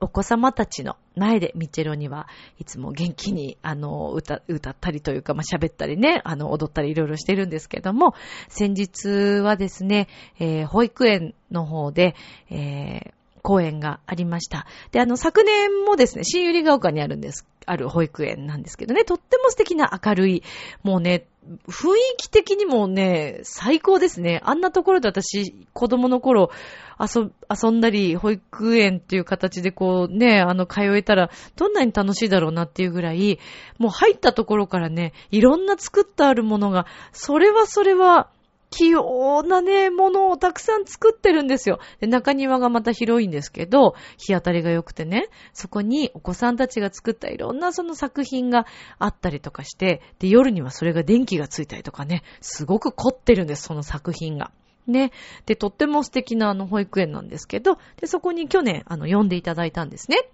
[0.00, 8.14] お子様たちの前でミッチェローニはいつも元気に、あの、歌、歌ったりというか、まあ、喋ったりね、あの、踊ったりいろいろしてるんですけども、
[8.48, 10.08] 先日はですね、
[10.38, 12.14] えー、保育園の方で、
[12.50, 13.12] えー、
[13.42, 14.66] 公演がありました。
[14.90, 20.42] で、あの、昨年もですね、新百合ヶ丘にあるんです、ある保育園なんですけどね、とっても素敵な明るい、
[20.82, 21.26] もうね、
[21.68, 24.40] 雰囲気的にもね、最高ですね。
[24.44, 26.50] あんなところで私、子供の頃、
[26.98, 33.38] 遊、遊んだり、保育園っていう形でこうね、あの、通えたら、どんなに楽しいだろうなっていうぐらい、
[33.78, 38.30] もう入ったところからね、いろんな作ってあるものが、それはそれは、
[38.76, 41.78] 器用なね、ものをたくさん作ってるんですよ。
[42.00, 48.66] で、中庭がまた広いんですけど、日当たりが良くてね、そこにお子さんたちが作ったいろんなその作品が
[48.98, 54.50] あったりとかして、で、夜にはそれが電気がついたりとかね、すごく凝ってるんです、その作品が。
[54.86, 55.10] ね。
[55.46, 60.28] で、とっても素敵なあの保育園なんですけど、で、そこに去年、あの、呼んでいただいたんですね。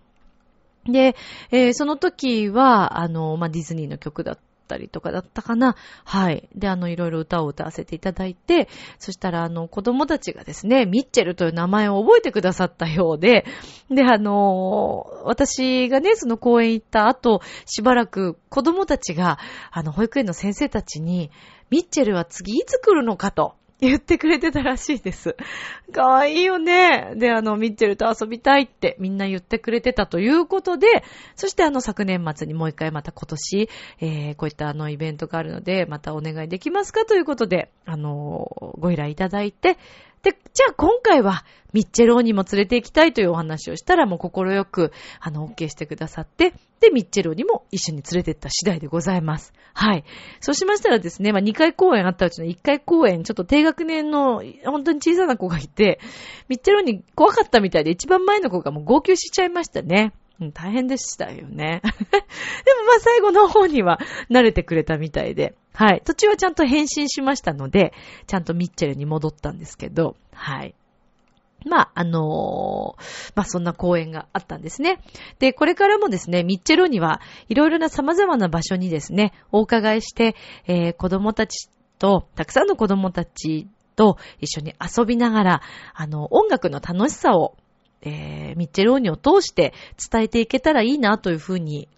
[0.85, 1.14] で、
[1.52, 5.76] えーその時は、あの、まあ、ディズニーの曲だったたりとかだったかな。
[6.04, 6.48] はい。
[6.54, 13.44] で、あの、いろいろ歌を歌わせていただいて、そしたら、あの、子供たちがですね、ミッチェルという名前を覚えてくださったようで、
[13.90, 19.38] で、あの、私がね、その公園行った後、しばらく子供たちが、
[19.70, 21.30] あの、保育園の先生たちに、
[21.70, 23.54] ミッチェルは次いつ来るのかと。
[23.83, 25.35] 言ってくれてたらしいです。
[25.92, 27.14] かわいいよね。
[27.16, 30.87] で、あの、ミッチェルと遊びたいってみんな言ってくれてたということで、
[31.35, 33.68] そしてあの、昨年末にもう一回また今年、
[34.01, 38.47] えー、こういったあの、イベントがあるので、またお願いできますかということで、あの、
[38.79, 39.79] ご依頼いただいて、
[40.22, 49.52] で、じゃあ今回は、ミッチェローにも連れて行きたいというお話をしたら、もう心よく、あの、OK してくださって、で、ミッチェローにも一緒に連れて行った次第でございます。
[49.72, 50.04] はい。
[50.40, 55.98] そうしましたらですね、まあ、2回公演あったうちの1回公演、ちょっと低学年の、本当に小さな子がいて、
[56.48, 60.12] ミッチェローに怖かったみたいで、一番前の子がもう号泣しちゃいましたね。
[60.40, 61.83] うん、大変でしたよね。
[61.85, 61.92] でも
[62.87, 66.03] まあ最後の方には慣れてくれたみたいで、はい。
[66.05, 67.92] 途中はちゃんと返信しましたので、
[68.27, 70.75] ちゃんとミッチェルに戻ったんですけど、はい。
[71.64, 75.01] まあ、あのーまあ、そんな公演があったんですね。
[75.38, 80.35] で、これからもですね、ミッチェロにはいろいろな様々な場所にですね、お伺いして、
[80.66, 81.68] えー子供たち
[81.99, 85.62] と、たくさんの子供たちと一緒に遊びながら、
[85.95, 87.57] あの、音楽の楽しさを、
[88.02, 89.72] えーミッチェローニを通して
[90.10, 91.88] 伝えていけたらいいなというふうに、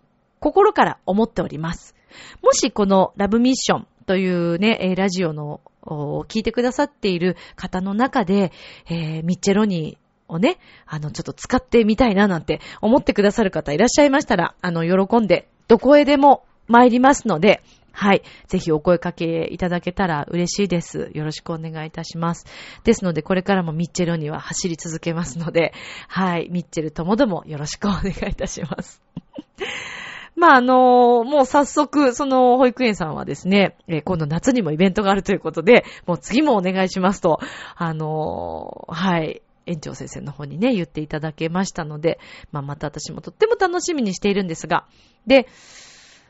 [0.40, 1.94] 心から思っております。
[2.42, 8.52] もしこのラブミッションというね、えラジオのお聞いてくださっている方の中で、
[8.88, 17.62] えーミッチェロニーをね、あの、ちょっと使ってみたいななんて思ってくださる方いらっしゃいましたら、あの、喜んで、どこへでも参りますので、
[17.94, 18.22] はい。
[18.48, 21.11] ぜひお声かけいただけたら嬉しいです。
[21.14, 22.44] よろしくお願いいたします。
[22.83, 25.72] ですので、これからもミッチェルには走り続けますので、
[26.09, 26.48] はい。
[26.50, 29.00] ミッチェルともどもよろしくお願いいたします。
[30.37, 37.38] まあ、あのもう早速、その保育園さんはですね、えー今度夏にもイベントがあるということで、もう次もお願いしますと、
[37.76, 42.18] あのはい、園長先生の方にね、言っていただけましたので、
[42.50, 44.87] まあ、また私もとっても楽しみにしているんですが、
[45.26, 45.46] で、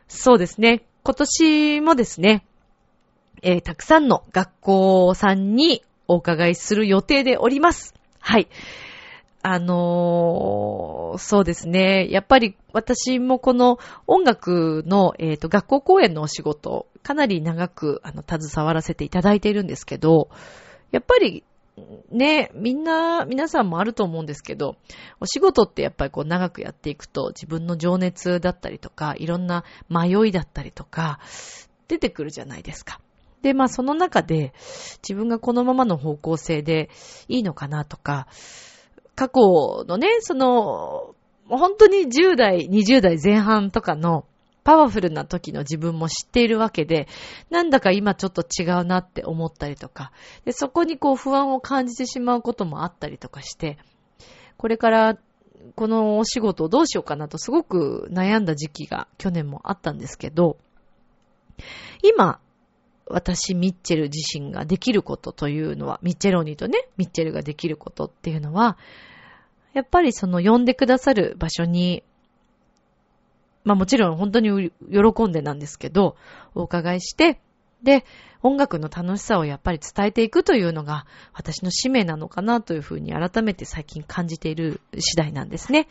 [0.07, 2.47] そうですね、今年もですね、
[3.43, 7.93] えーたくさんの学校さんにお伺いする予定でおります。
[8.21, 8.49] はい。
[9.43, 12.09] あのーそうですね。
[12.11, 20.31] やっぱり私もこの音楽の、えっ、と、学校公演のお仕事、かなり長く、あの、携わらせていただいているんですけど、
[20.91, 21.45] やっぱり、
[22.11, 24.77] ね、みんな、皆さんもあると思うんですけど、
[25.21, 31.19] お仕事ってやっぱりこう長くやっていくと自分の情熱だったりとか、いろんな迷いだったりとか、
[31.89, 33.01] 出てくるじゃないですか。
[33.43, 34.55] で、まあその中で
[35.03, 36.91] 自分がこのままの方向性で
[37.29, 38.29] いいのかなとか、
[39.17, 41.15] 過去のね、その、
[41.49, 44.25] 本当に10代、20代前半とかの
[44.65, 47.07] パワフルな時の自分も知っているわけで、
[47.51, 50.11] なんだか今ちょっと違うなって思ったりとか、
[50.45, 53.79] でそこにこう不安を感じてしまうこともあったりとかして、
[54.57, 55.19] これから
[55.77, 60.57] このお仕事をどうしようかなとすごく悩んだ時期が去年もあったんですけど、
[62.03, 62.41] 今、
[63.07, 68.79] 私、ミッチェル自身ができることというのは、ミッチェローとね、ミッチェルができることっていうのは、
[69.75, 72.03] やっぱりその呼んでくださる場所に、
[73.65, 76.17] まあもちろん本当に喜んでなんですけど、
[76.55, 77.41] お伺いして、
[77.83, 78.05] で、
[78.43, 85.89] 音楽の楽しさをやっぱり伝えていくというのが私の使命なのかなというふうに改めて最近感じている次第なんですね。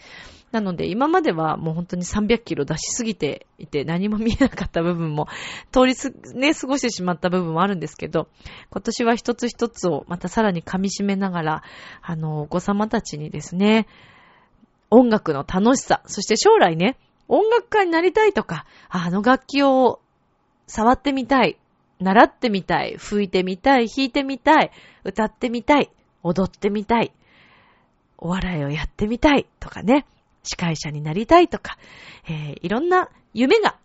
[0.52, 5.28] なので今まではもう本当に300キロ出しすぎていて何も見えなかった部分も
[5.72, 8.28] 通りす、ね、過ごしてしまった部分もあるんですけど、
[8.70, 11.64] 今年は一つ一つをまたさらに噛み締めながら、
[12.04, 13.88] あの、お子様たちにですね、
[14.92, 16.98] 音楽の楽しさ、そして将来ね、
[17.34, 20.00] 音楽家になりたいとか、あの楽器を
[20.68, 21.58] 触ってみたい、
[22.00, 24.72] 習ってみたい、吹いてみたい、弾いてみたい、
[25.04, 25.90] 歌ってみたい、
[26.22, 27.12] 踊ってみたい、
[28.20, 30.06] お笑いをやってみたいとかね、
[30.44, 31.78] 司会者になりたいとか、
[32.30, 33.78] えー、いろんな夢が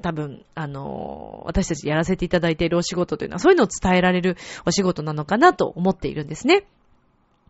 [0.00, 6.64] 多分、あのー、私たちやらせていただいているお仕事というのはそういうのを伝えられるお仕事なのかなと思っているんですね。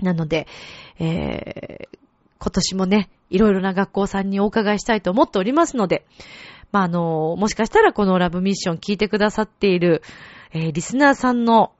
[0.00, 0.48] なので、
[0.98, 1.98] えー、
[2.42, 6.04] 今年もね、いろいろな学校さんにお伺いしたいと思っておりますので、
[6.72, 10.02] まあ、あの、もしかしたらこのラブミッション聞いてくださっている、
[10.52, 11.70] えー、リスナーさんの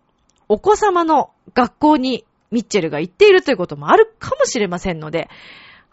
[0.48, 5.29] お子様の学校にミッチェルが行っているということもあるかもしれませんので、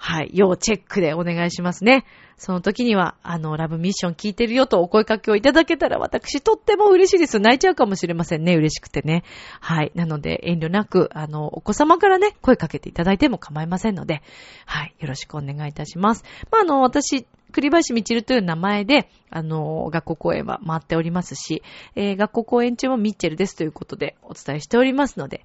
[0.01, 2.05] はい、要チェックでお願いしますね。
[2.37, 7.41] その時には、あの、ラブミッション聞いてるよとお声掛けをいただけたら私とっても嬉しいです。
[7.41, 8.55] 泣いちゃうかもしれませんね。
[8.55, 9.25] 嬉しくてね。
[9.59, 9.91] はい。
[9.95, 14.23] なので、遠慮なく、あの、お子様からね、声かけていただいても構いませんので、
[14.65, 14.95] はい。
[14.99, 16.23] よろしくお願いいたします。
[16.49, 21.61] まあ、あの、私、栗林みちるという名前で、あの、学校公演は回っておりますし、
[21.95, 25.43] えー、学校公演中もミッチェルですということでお伝えしておりますので、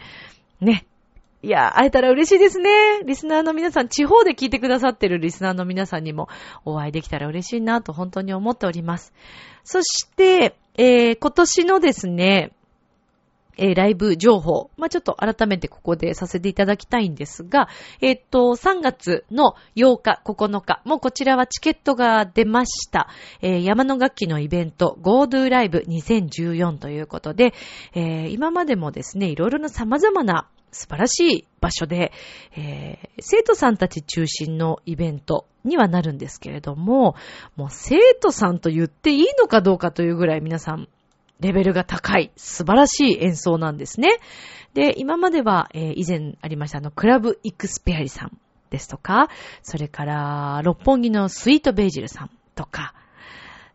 [0.61, 0.87] ね、
[1.45, 2.71] いや、会えたら嬉しいですね。
[3.05, 6.29] リスナーの皆さん、地方で聞いてくださってるリスナーの皆さんにも
[6.65, 9.13] お会いできたら嬉しいなと本当に思っております。
[9.63, 12.53] そして、えー、今年のですね、
[13.59, 14.71] えー、ライブ情報。
[14.79, 17.69] まあ、ちょっと改めてここでさせていただきたいんですが、
[18.01, 23.11] えっ、と、3月の8日、9日、もうこちらはチケットが出ました。
[23.43, 27.53] えー、山の楽器のイベント、GoDo ライブ2014ということで、
[27.95, 32.13] え、今までもですね、いろいろな様々な素晴らしい場所で、
[32.57, 37.15] えー、生徒さんたち中心のイベントにはなるんですけれども、
[37.57, 40.89] もう生徒さんと言っていいのかどうかというぐらい皆さん
[41.41, 44.19] レベルが高い素晴らしい演奏なんですね。
[44.75, 48.37] で、今までは、えー、以前ありましたあの、クラブイクスペアリさん
[48.71, 49.29] ですとか、
[49.63, 52.95] それから、六本木のスイートベージルさんとか、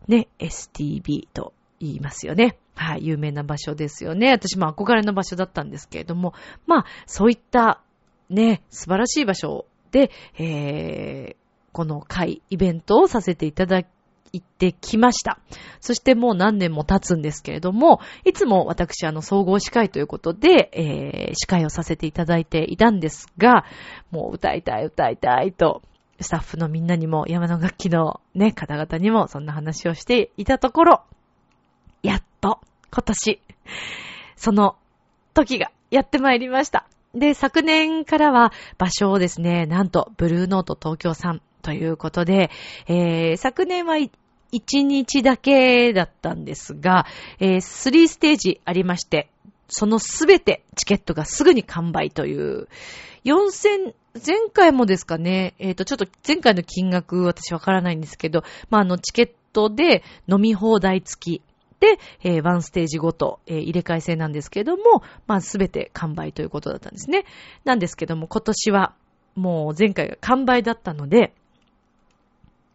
[0.08, 2.58] ね、STB と言いますよね。
[2.80, 4.30] はい、有名な場所ですよね。
[4.30, 6.32] 私も憧れの場所だったんですけれども、
[6.66, 7.82] まあ、そういった、
[8.30, 11.36] ね、素晴らしい場所で、えー、
[11.72, 13.80] この会、イベントをさせていただ
[14.32, 15.38] いてきました。
[15.80, 23.66] そしてもう何年も経つんですけれども、いつも私、あの、総合司会ということで、えー、司会をさせていただいていたんですが、
[24.10, 25.82] もう歌いたい、歌いたいと、
[26.18, 31.02] スタッフのみんなにも、山の楽器のね、方々にも、そんな話をしていたところ、
[32.02, 32.60] やっと、
[32.92, 33.40] 今年、
[34.36, 34.76] その
[35.34, 36.86] 時がやってまいりました。
[37.14, 42.50] で、昨年からは場所をですね、なんと、ブルーノート東京さんということで、
[42.86, 44.10] えー、昨年は1
[44.82, 47.06] 日だけだったんですが、
[47.38, 49.28] えー、3ステージありまして、
[49.68, 52.68] そのすべてチケットがすぐに完売という、
[53.24, 61.42] 4000、前回もですかね、えっ、ー、と、ちょっと前回の金額私わからないんですけど、まあ、あの、チケットで飲み放題付き、
[62.22, 67.24] えー、ワンステージごと、えー、入れ替え制なんですけども、まあ、すべて完売ということだったんですね。
[67.64, 68.94] なんですけども、今年は、
[69.34, 71.34] もう前回が完売だったので、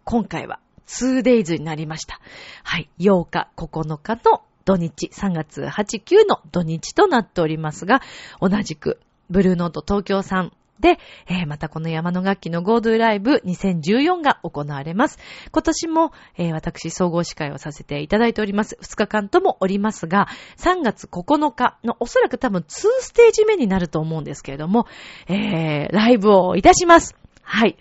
[0.03, 2.19] 今回は 2days になりました。
[2.63, 8.01] はい、8日、9日の土日、3月8、9の土日となっておりますが、
[8.39, 8.99] 同じく、
[9.29, 15.17] ブルーノート東京さんで、えー、またこの山の楽器のゴードゥライブ2014が行われます。
[15.51, 18.77] 今年も、えー、私総合司会をさせていただいております。
[18.81, 24.87] 2日間ともおりますが、3月9日のおそらく多分2ステージ目になると思うんですけれども、
[25.27, 27.15] えー、ライブをいたします。
[27.41, 27.77] はい。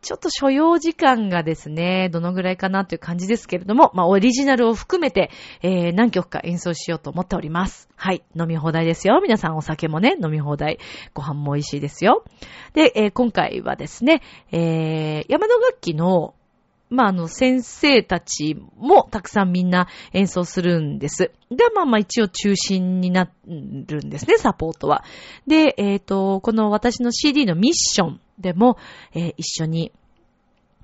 [0.00, 5.30] ちょっと所要時間がですね、どのぐらいかなという感じですけれども、まあ、オリジナルを含めて、
[5.62, 7.88] えー、何曲か演奏しようと思っております。
[7.96, 8.22] はい。
[8.38, 9.20] 飲み放題ですよ。
[9.20, 10.78] 皆さんお酒もね、飲み放題。
[11.14, 12.24] ご飯も美味しいですよ。
[12.74, 14.22] で、えー、今回はですね、
[14.52, 16.34] えー、山の楽器の
[16.90, 21.32] まあ、あの、先生たちもたくさんみんな演奏するんです。
[21.50, 25.04] で、まあまあ一応中心になるんですね、サポートは。
[25.46, 28.76] で、えっ、と、この私の CD のミッションでも、
[29.12, 29.92] えー一緒に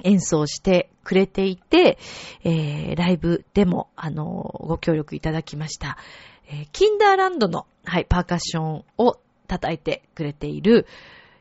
[0.02, 1.98] 演奏してくれていて、
[2.42, 5.96] えーライブでも、あの、ご協力いただきました。
[6.48, 10.86] えーキンダーランドの、はい、パーカッションを叩いてくれている、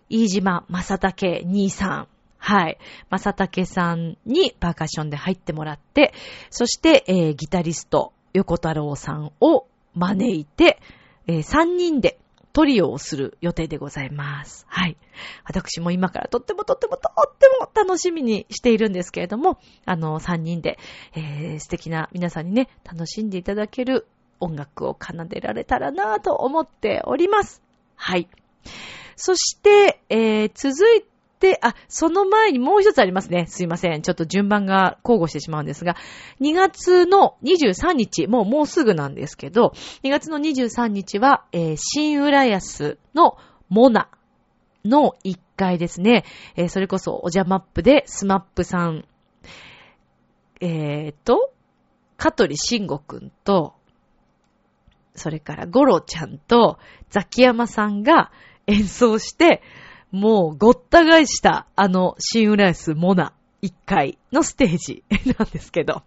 [0.09, 2.07] 飯島正武兄さん。
[2.37, 2.77] はい。
[3.09, 6.13] 正武さんにパーカッションで入ってもらって、
[6.49, 10.79] そして、えーギタリスト、横太郎さんを招いて、
[11.25, 12.19] え3人で
[12.53, 14.65] トリオをする予定でございます。
[14.69, 14.95] はい。
[15.43, 20.77] 私も今からとってもとってもとっても楽しみにしているんですけれども、あの、3人で、
[21.15, 24.07] えー素敵な皆さんにね、楽しんでいただける
[24.39, 27.63] 音楽を奏でられたらなぁと思っております。
[27.95, 28.29] はい。
[29.15, 31.05] そして、えー続い
[31.43, 33.47] て、あ、その前にもう一つありますね。
[33.47, 34.01] すいません。
[34.01, 35.97] ちょっと順番が交互してしまうんですが、
[36.39, 39.73] 2月の23日、もうもうすぐなんですけど、
[40.03, 43.37] 2月の23日は、えー新浦安の
[43.67, 44.07] モナ
[44.85, 46.23] の1階ですね。
[46.55, 49.03] えーそれこそおじゃマップで SMAP さん、
[50.61, 51.51] えーと、
[52.15, 53.73] 香取慎吾くんと、
[55.13, 56.79] それからゴロちゃんと
[57.09, 58.31] ザキヤマさんが
[58.65, 59.61] 演奏して、
[60.13, 63.33] もうごった返したあの新浦安モナ
[63.63, 65.03] 1階のステージ
[65.39, 66.03] なんですけど、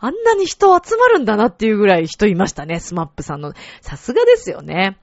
[0.00, 3.52] あんなに人集まるんだなっていうぐらい人いましたね、 SMAP さんの。
[3.80, 4.98] さすがですよね。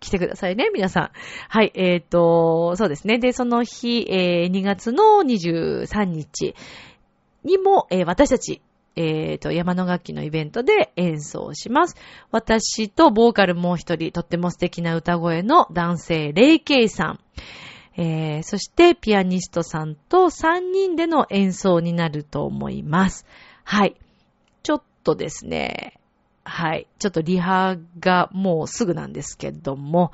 [0.00, 1.10] 来てくださいね、皆さん。
[1.48, 3.18] はい、えっ、と、そうですね。
[3.18, 6.56] で、その日、えー2月の23日
[7.44, 8.60] にも、えー私たち、
[8.96, 11.96] えっ、と、山の楽器のイベントで演奏します。
[12.30, 17.20] 私とボーカルもう一人、とっても素敵な歌声の男性、レイケイさん。
[17.96, 23.26] えーそして、ピアニストさんと3人での演奏になると思います。
[23.64, 23.96] はい。
[24.62, 25.98] ちょっとですね、
[26.44, 26.86] はい。
[26.98, 30.12] ちょっとリハがもうすぐなんですけども、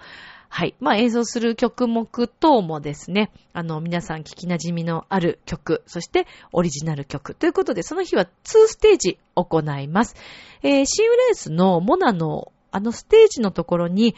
[0.48, 0.74] はい。
[0.80, 8.28] まあ演奏する曲目等もですね、あの、皆さん聞き馴染みのある曲、そしてオリジナル曲ということで、その日は2
[8.66, 10.16] ステージ行います。
[10.62, 14.14] えー、シンウレースのモナのあのステージのところに、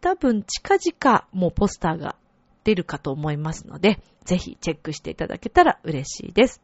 [0.00, 2.16] 多分近々もうポスターが
[2.64, 6.60] 出るかと思いますので、ぜひチェックしていただけたら嬉しいです。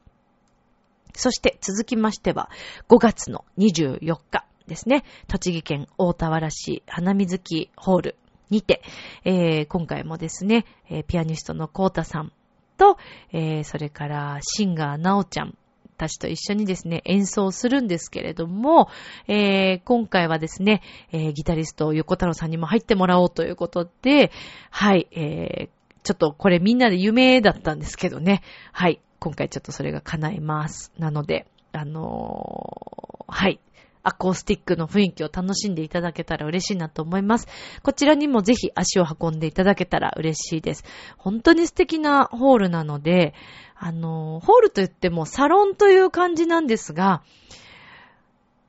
[1.14, 2.50] そして続きましては、
[2.88, 8.16] 5月の24日ですね、栃木県大田原市花水木ホール
[8.50, 8.82] にて、
[9.24, 12.32] えー今回もですね、えーピアニストのコータさん
[12.76, 12.96] と、
[13.32, 15.56] えーそれからシンガーなおちゃん
[15.96, 18.88] たちと一緒にですね、演奏するんですけれども、
[19.26, 20.82] えー今回はですね、
[21.12, 24.30] えーギタリスト横太郎さんにも入ってもらおうということで、
[24.70, 25.68] はい、えー
[26.04, 28.42] ちょっとこれみんなで夢だったんですけどね、
[28.72, 30.90] はい、今回ちょっとそれが叶います。
[30.96, 33.60] なので、あのーはい。
[34.02, 37.46] アコースティックの雰囲気を楽しんでいただけたら嬉しいなと思います。
[37.82, 40.84] こちらにもぜひ足を運んでいただけたら嬉しいです。
[41.16, 43.34] 本当に素敵なホールなので、
[43.76, 47.22] あのホールといってもサロンという感じなんですが、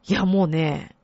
[0.08, 0.96] いやもうね、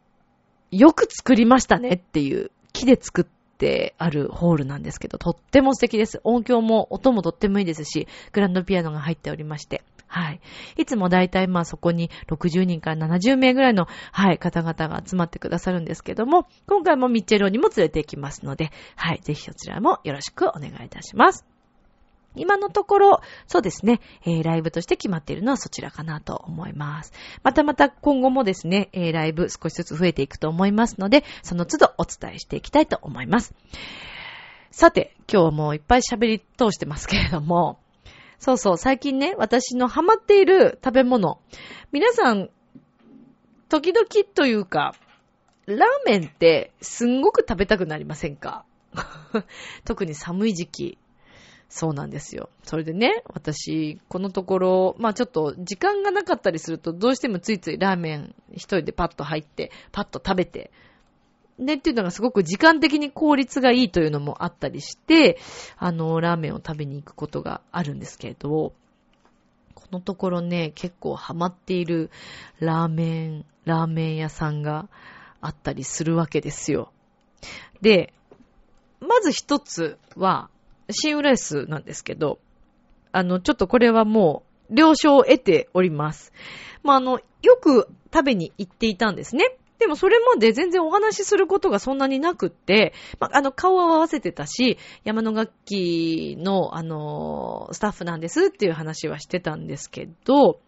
[0.72, 3.26] よく作りましたねっていう、木で作っ
[3.58, 6.20] てあるホールなんですけど、とっても素敵です。
[6.24, 9.84] 音響も音もとってもいいですし、グランドピアノが入っておりまして、
[10.16, 10.40] はい。
[10.78, 21.46] いつもだいたいまあそこに60人から70名ぐらいの、はい、方々が集まってくださるんですけども、今回もミッチェロにも連れて行きますので、はい、ぜひそちらもよろしくお願いいたします。
[22.34, 27.12] 今のところ、そうですね、えーライブとして決まっているのはそちらかなと思います。
[27.44, 33.54] またまた今後もですね、えーライブ少しずつ増えていくと思いますので、その都度お伝えしていきたいと思います。
[34.72, 37.80] さて、今日もいっぱい喋り通してますけれども、
[38.40, 41.40] そうそう、最近ね、私のハマっている食べ物。
[41.92, 42.50] 皆さん、
[43.70, 44.94] 時々というか、
[45.66, 48.66] ラーメンってすんごく食べたくなりませんか？
[49.84, 50.98] 特に寒い時期。
[51.68, 52.50] そうなんですよ。
[52.64, 60.72] それでね、私、このところ、まあちょっと時間がなかったりすると、どうしてもついついラーメン一人でパッと入って、パッと食べて、
[61.58, 65.40] ね、っていうのがすごく時間的に効率がいいというのもあったりして、
[65.78, 68.74] あの、ラーメンを食べに行くことがあるんですけれど、
[69.74, 72.10] このところね、結構ハマっている
[72.60, 74.90] ラーメン、ラーメン屋さんが
[75.40, 76.92] あったりするわけですよ。
[77.82, 78.14] で、
[79.00, 80.50] まず一つは、
[80.90, 82.40] 新浦安なんですけど、
[83.12, 86.34] あの、ちょっとこれはもう、了承を得ております。
[86.84, 89.58] まあ、あの、よく食べに行っていたんですね。
[89.80, 100.60] でもそれまで全然お話しすることがそんなになくって、まあ、あの、顔は合わせてたし、山の楽器の、あの、スタッフなんですっていう話はしてたんですけど、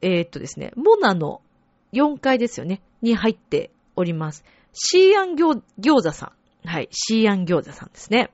[0.00, 1.42] えーっとですね、モナの
[1.92, 4.44] 4階ですよね、に入っております。
[4.72, 6.32] シーアン餃餃子さ
[6.64, 6.68] ん。
[6.68, 8.30] はい、シーアン餃子さんですね。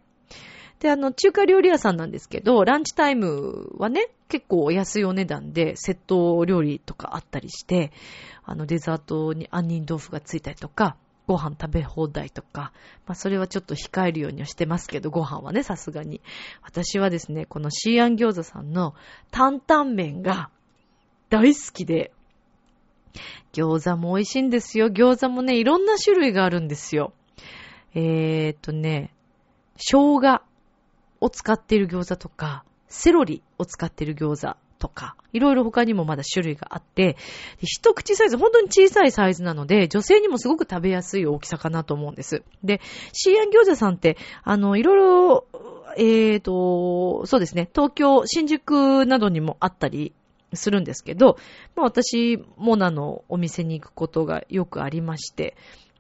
[0.80, 7.92] で、あの、中華料理屋さんなんですけど、ランチタイムはね、結構お安いお値段で、セット料理とかあったりして、
[8.44, 12.72] あの、デザートに杏仁豆腐がついたりとか、ご飯食べ放題とか、
[13.06, 16.22] まあ、それはちょっと控えるようにはしてますけど、ご飯はね、さすがに。
[16.62, 18.94] 私はですね、このシーアン餃子さんの
[19.30, 20.48] 担々麺が
[21.28, 22.10] 大好きで、
[23.52, 24.86] 餃子も美味しいんですよ。
[24.86, 27.12] 餃子もね、いろんな種類があるんですよ。
[27.94, 29.12] えーっとね、
[29.76, 30.40] 生姜
[31.20, 37.16] を使っている餃子とか、セロリを使ってる餃子とか、いろいろ他にもまだ種類があって、
[37.58, 42.42] 一口サイズ、本当に小さいサイズなので、女性にもすごく食べやすい大きさかなと思うんです。
[42.62, 42.80] で、
[43.12, 45.46] シーアン餃子さんって、あの、いろいろ、
[45.96, 50.12] えーと、そうですね、東京、新宿などにもあったり
[50.52, 51.38] するんですけど、
[51.76, 55.56] まあ私、モナのお店に行くことがよくありまして、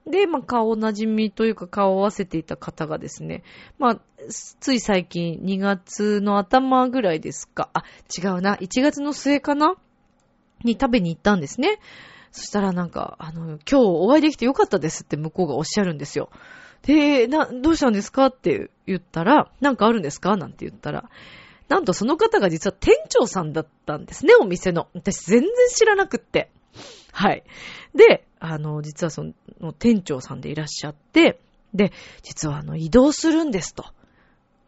[0.06, 3.44] で、まあ、顔馴染みというか顔を合わせていた方がですね、
[3.78, 4.00] まあ、
[4.60, 7.84] つい最近2月の頭ぐらいですか、あ、
[8.16, 9.76] 違うな、1月の末かな？
[10.64, 11.78] に食べに行ったんですね。
[12.30, 16.30] そしたらなんか、あの、今日お会いできてよかったですって向こうがおっしゃるんですよ。
[16.82, 20.36] で、な、どうしたんですかって言ったら、なんかあるんですか？
[20.36, 21.10] なんて言ったら、
[21.68, 24.88] なんとその方が実は店長さんだったんですね、お店の。
[24.94, 26.50] 私全然知らなくって。
[27.12, 27.44] はい。
[27.94, 29.24] で、あの、実はそ
[29.60, 31.38] の店長さんでいらっしゃって、
[31.74, 31.92] で、
[32.22, 33.84] 実はあの、移動するんです、と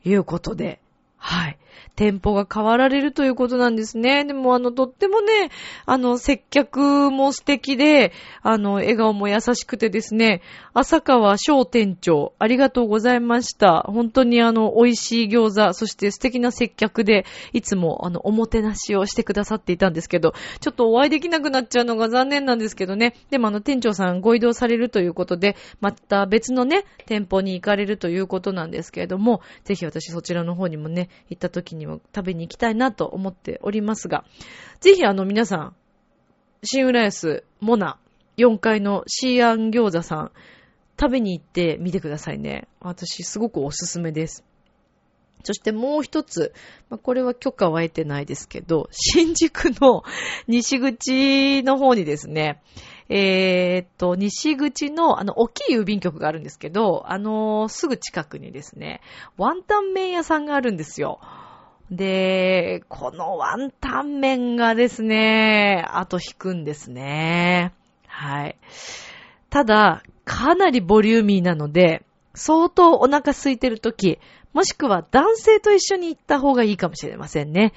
[0.05, 0.81] いうことで、
[1.27, 1.59] はい。
[1.97, 4.25] 店舗が変わられるということなんですね。
[4.25, 5.51] でもあの、とってもね、
[5.87, 8.13] あの、接客も素敵で、
[8.43, 13.85] あの、笑顔も優しくてですね、朝川翔店長、ありがとうございました。
[13.87, 23.15] 本当にあの、美味しい餃子、そして素敵な接客で、いつもあの、おもてなしをしてくださっていたんですけど、ちょっとお会いできなくなっちゃうのが残念なんですけどね。
[23.31, 34.25] でもあの、店長さんご移動されるということで、また別のね、店舗に行かれるということなんですけれども、ぜひ私そちらの方にもね、行った時にも食べに行きたいなと思っておりますが、
[34.81, 35.77] ぜひあの皆さん、
[36.63, 37.99] 新浦安モナ
[38.37, 40.33] 4階のシーアン餃子さん、
[40.99, 42.69] 食べに行ってみてくださいね。
[42.81, 44.45] 私すごくおすすめです。
[45.45, 46.55] そしてもう一つ、
[46.89, 50.03] まあ、これは許可は得てないですけど、新宿の
[50.47, 52.63] 西口の方にですね、
[53.09, 59.01] えーっと、西口の、あの、大きい郵便局があるんですけど、あのーすぐ近くにですね、
[59.37, 61.21] ワンタン麺屋さんがあるんですよ。
[61.91, 67.75] で、このワンタン麺がですね、後引くんですね。
[68.07, 68.57] はい。
[69.51, 72.03] ただ、かなりボリューミーなので、
[72.35, 74.19] 相当お腹空いてるとき、
[74.55, 77.73] もしくは男性と一緒に行った方がいいかもしれませんね。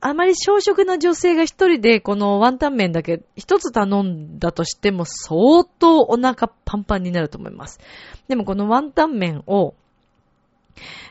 [0.00, 7.80] あまり小食な女性が一人でこのワンタン麺だけ一つ頼んだとしても相当お腹パンパンになると思います。
[8.28, 9.74] でもこのワンタン麺を、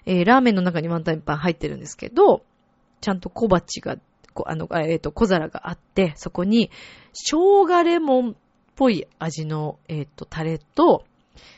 [0.06, 2.44] えーラーメンの中にワンタンパン入ってるんですけど、
[3.02, 3.98] ちゃんと小鉢が、
[4.46, 6.72] あの、えっ、と、小皿があって、そこに
[7.14, 8.34] 生姜レモンっ
[8.76, 11.06] ぽい味の、えっ、と、タレと、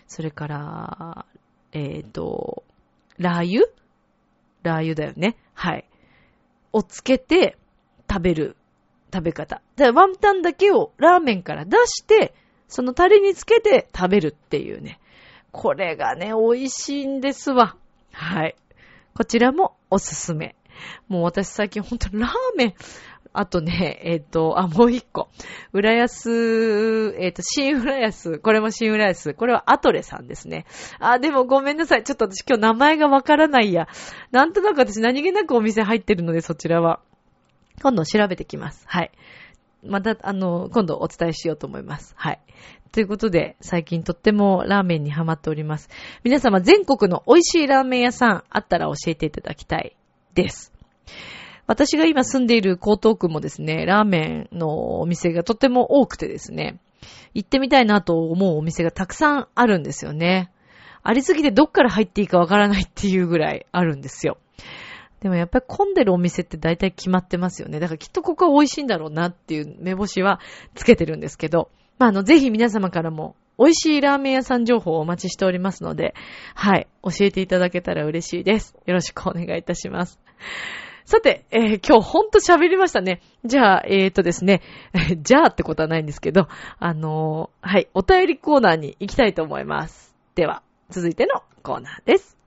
[0.08, 1.26] それから、
[1.74, 2.64] えっ、と、
[3.18, 3.68] ラー油？
[4.64, 5.38] ラー油だよね。
[5.54, 5.89] はい。
[6.72, 7.58] をつけて
[8.10, 8.56] 食べる
[9.14, 9.62] 食べ方。
[9.76, 12.34] で、ワンタンだけをラーメンから出して、
[12.68, 15.00] そのタレにつけて食べるっていうね。
[15.52, 17.76] これがね、美味しいんですわ。
[18.12, 18.56] はい。
[19.16, 20.56] こちらもおすすめ。
[21.08, 22.74] もう私最近ほんとラーメン、
[23.32, 25.30] あとね、えっ、と、あ、もう一個。
[25.72, 28.40] 浦安、えっ、と、新浦安。
[28.40, 29.34] これも新浦安。
[29.36, 30.66] これはアトレさんですね。
[31.00, 32.04] あ、でもごめんなさい。
[32.04, 33.88] ちょっと私今日名前がわからないや。
[34.32, 37.02] なんとなく私何気なくお店入ってるので、そちらは。
[37.82, 38.84] 今度調べてきます。
[38.88, 39.12] はい。
[39.84, 42.14] また、あの、今度お伝えしようと思います。
[42.18, 42.40] はい。
[42.92, 45.90] ということで、最近とってもラーメンにハマっております。
[46.24, 49.96] 皆様、全国の美味しいラーメン屋さんあったら教えていただきたい
[50.34, 50.74] です。
[51.70, 56.80] 私が今住んでいる江東区もですね、ラーメンのお店がとても多くてですね、
[57.36, 60.52] 行ってみたいなと思うお店がたくさんあるんですよね。
[61.04, 64.40] ありすぎてどっから入っていいかわからないっていうぐらいあるんですよ。
[65.22, 67.80] でもやっぱり混んでるお店って大体決まってますよね。
[67.80, 70.40] だからきっとここは美味しいんだろうなっていう目星は
[70.74, 76.16] つけてるんですけど、まあ、あの、ぜひ皆様からも美味しいラーメン屋さん情報をお待ちしておりますので、
[76.56, 78.76] はい、教えていただけたら嬉しいです。
[78.88, 80.20] よろしくお願いいたします。
[81.10, 83.20] さて、えー今日ほんと喋りましたね。
[83.44, 84.62] じゃあ、えーとですね、
[85.18, 86.48] じゃあってことはないんですけど、
[86.78, 90.14] あのーはい、お便りコーナーに行きたいと思います。
[90.36, 92.39] では、続いてのコーナーです。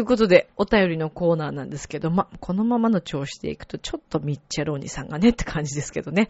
[0.00, 6.28] いうことで、お便りのコーナーなんですけど、ま、このままの調子でいくと、ちょっとミッチェローニさんがねって感じですけどね。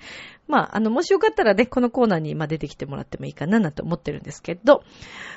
[0.48, 4.82] まあ、あの、もしよかったらね、このコーナーに、ま、出てきてもらってもいいかななんて思ってるんですけど、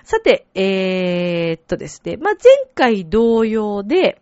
[0.04, 4.22] さて、えー、っとですね、まあ、前回同様で、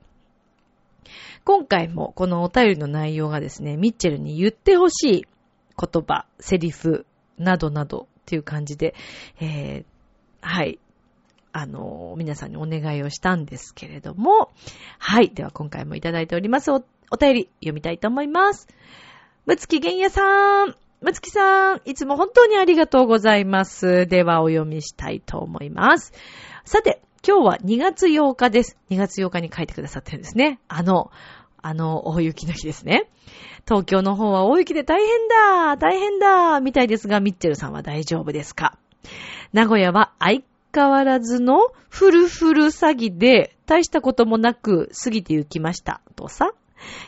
[1.44, 5.26] 今回もこのお便りの内容がですね、ミッチェルに言ってほしい
[5.78, 7.06] 言葉、セリフ、
[7.38, 8.94] などなどっていう感じで、
[9.40, 9.86] えー、
[10.42, 10.80] はい、
[11.54, 14.52] あの、皆さんにお願いをしたんですけれども、
[15.00, 15.30] はい。
[15.30, 18.68] では今回もいただいておりますお、お便り読みたいと思います。
[19.46, 20.76] むつきげんやさん。
[21.02, 24.06] むつきさん、いつも本当にありがとうございます。
[24.06, 26.14] ではお読みしたいと思います。
[26.64, 28.78] さて、今日は2月8日です。
[28.92, 30.60] 2月8日に書いてくださってるんですね。
[30.68, 31.12] あの、
[31.64, 33.10] あの、大雪の日ですね。
[33.68, 38.78] 東京の方は大雪で大変だ大変だみたいですが、ミッチェルさんは大丈夫ですか？
[39.54, 40.42] 名古屋は相
[40.74, 41.60] 変わらずの
[41.90, 46.02] フルフル詐欺で大したこともなく過ぎて行きました。
[46.16, 46.52] とさ。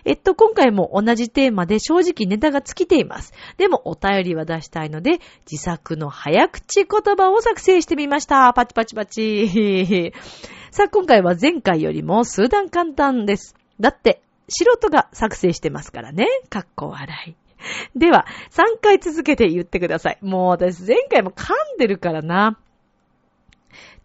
[0.05, 3.33] えっと、今回も同じテーマで正直ネタが尽きています。
[3.57, 5.19] でもお便りは出したいので、
[5.51, 8.51] 自作の早口言葉を作成してみました。
[8.53, 10.13] パチパチパチ。
[10.71, 13.55] さあ、今回は前回よりも数段簡単です。
[13.79, 16.27] だって、素人が作成してますからね。
[16.49, 17.35] かっこ笑い。
[17.97, 20.17] では、3回続けて言ってください。
[20.21, 22.59] もう私前回も噛んでるからな。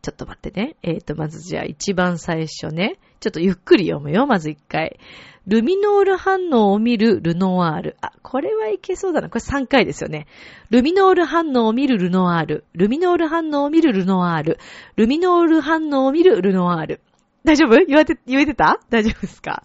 [0.08, 0.76] ちょっと待ってね。
[0.82, 2.98] えっ、と、まずじゃあ一番最初ね。
[3.20, 4.98] ちょっとゆっくり読むよ、まず一回。
[5.46, 7.96] ルミノール反応を見るルノワール。
[8.00, 9.28] あ、これはいけそうだな。
[9.28, 10.26] これ3回ですよね。
[10.70, 12.64] ルミノール反応を見るルノワール。
[12.72, 14.58] ルミノール反応を見るルノワール。
[14.96, 17.00] ルミノール反応を見るルノワール。
[17.44, 17.76] 大丈夫？
[17.84, 18.80] 言われて、言えてた？
[18.88, 19.64] 大丈夫ですか？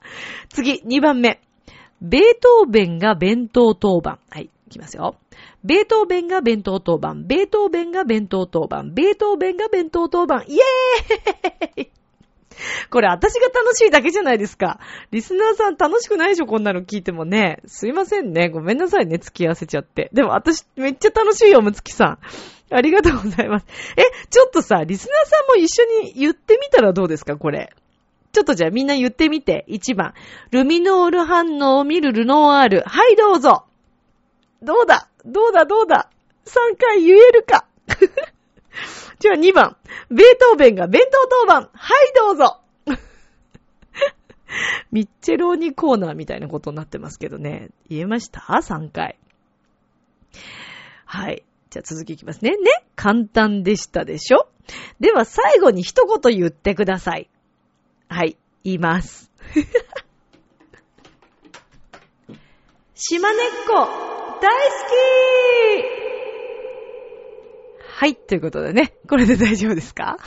[0.50, 1.40] 次、2番目。
[2.02, 4.20] ベートーベンが弁当当番。
[4.30, 5.16] はい、いきますよ。
[5.64, 7.26] ベートーベンが弁当当番。
[7.26, 8.94] ベートーベンが弁当当番。
[8.94, 10.44] ベートーベンが弁当当番。
[10.48, 11.92] イエーイ
[12.90, 14.80] これ私が楽しいだけじゃないですか。
[15.12, 17.62] リスナーさん楽しくないでしょこんなの聞いてもね。
[17.66, 18.50] すいませんね。
[18.50, 19.18] ごめんなさいね。
[19.18, 20.10] 付き合わせちゃって。
[20.14, 22.20] でも私めっちゃ楽しいよ、むつきさん。
[22.76, 23.66] ありがとうございます。
[23.98, 27.74] え、ちょっとさ、リスナーさんも一緒に言ってみたらどうですかこれ。
[28.32, 29.66] ちょっとじゃあみんな言ってみて。
[29.70, 30.14] 1番。
[30.52, 32.82] ルミノール反応を見るルノワール。
[32.86, 33.66] はい、どうぞ。
[34.62, 35.08] どうだ？
[35.26, 36.10] どうだどうだ
[36.46, 37.66] ?3 回言えるか
[39.20, 39.78] じゃあ2番。
[40.10, 41.70] ベートーベンが弁当当番。
[41.74, 42.60] はい、どうぞ。
[44.92, 47.70] ミッチェローニコーナーみたいなことになってますけどね。
[47.90, 49.18] 言えました ?3 回。
[51.06, 51.44] はい。
[51.70, 52.52] じゃあ続きいきますね。
[52.52, 52.58] ね
[52.96, 54.48] 簡単でしたでしょ？
[55.00, 57.30] では最後に一言言ってください。
[58.10, 58.38] はい。
[58.64, 59.32] 言います。
[62.96, 63.88] 島根っこ、
[64.44, 64.74] 大好
[67.80, 68.94] きはい、ということでね。
[69.08, 70.18] これで大丈夫ですか？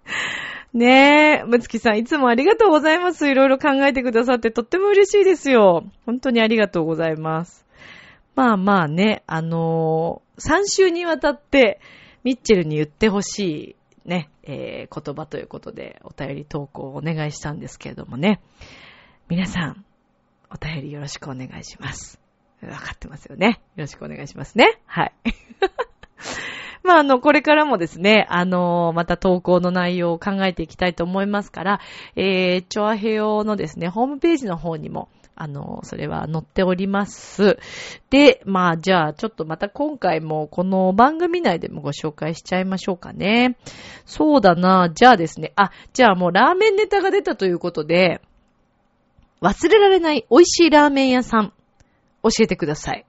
[0.74, 3.26] ねえ、むつきさん、いつもありがとうございます。
[3.30, 5.84] いろいろ考えてくださってとっても嬉しいですよ。
[6.04, 7.64] 本当にありがとうございます。
[8.34, 11.80] まあまあね、あのー、3週にわたって、
[12.24, 18.42] ミッチェルに言ってほしいね、えー、言葉ということで、お便り投稿をお願いしたんですけれどもね。
[19.30, 19.82] 皆さん、
[20.50, 22.25] お便りよろしくお願いします。
[22.62, 23.60] わかってますよね。
[23.76, 24.80] よろしくお願いしますね。
[24.86, 25.12] はい。
[26.82, 31.80] まあ、あの、これからもですね、あの、また投稿の内容を考えていきたいと思いますから、
[32.14, 37.58] えー、チョアヘヨのですね、ホームページの方にも、あの、それは載っております。
[38.08, 43.58] で、まあ、じゃあ、ちょっとまた今回も、この番組内でもご紹介しちゃいましょうかね。
[44.06, 48.22] そうだな、じゃあですね、あ、じゃあもうラーメンネタが出たということで、
[49.42, 51.52] 忘れられない美味しいラーメン屋さん、
[52.30, 53.06] 教えてください。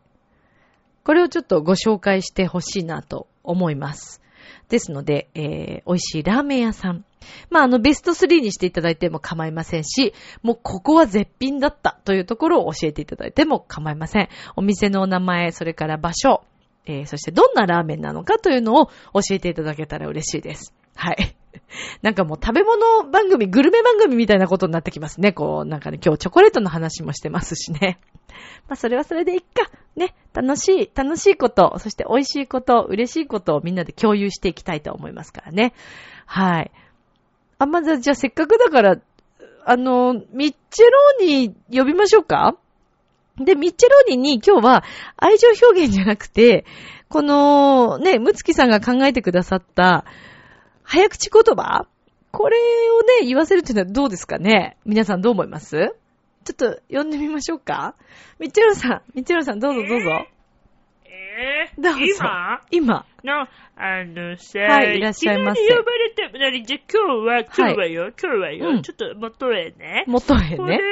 [1.03, 4.21] これをちょっとご紹介してほしいなと思います。
[4.69, 7.05] ですので、えー、美味しいラーメン屋さん。
[7.49, 10.13] まあ、あの、ベスト3にしていただいても構いませんし、
[10.43, 14.29] もうここは絶品だったというところを教えていただいても構いません。
[14.55, 16.43] お店のお名前、それから場所、
[16.85, 20.73] えー、そしてどんなラーメンなのかというのを教えていただけたら嬉しいです。
[20.95, 21.36] はい。
[22.01, 25.31] なんかもう食べ物番組、グルメ番組みたいなことになってきますね。
[25.31, 27.99] こう、なんかね、今日チョコレートの話もしてますしね。
[28.67, 29.69] まあ、それはそれでいっか。
[29.95, 35.73] ね、楽しい、楽しいこと、そして美味しいこと、嬉しいことをみんなで共有していきたいと思いますからね。
[36.25, 36.71] はい。
[37.59, 38.97] あ、まず、じゃあせっかくだから、
[39.65, 42.55] あの、ミッチェローニ呼びましょうか？
[43.37, 44.83] で、ミッチェローニに今日は
[45.15, 46.65] 愛情表現じゃなくて、
[47.09, 50.05] この、ね、ムツキさんが考えてくださった、
[50.89, 51.85] 早口言葉？
[52.31, 54.77] これをね、言わせるっていうのはどうですかね？
[54.85, 55.93] 皆さんどう思います？
[56.45, 57.95] ちょっと呼んでみましょうか。
[58.39, 60.25] ミッチェロさん、ミッチェロさんどうぞどうぞ。
[61.03, 61.99] えー、どうぞ。
[61.99, 62.61] 今？
[62.71, 63.05] 今。
[63.25, 68.81] の、あのさ、はいいらっしゃいませ呼ばれて、なに、じゃあ今日は、今日はよ、今日はよ、うん。
[68.81, 70.05] ちょっと元へね。
[70.07, 70.83] 元へこれね。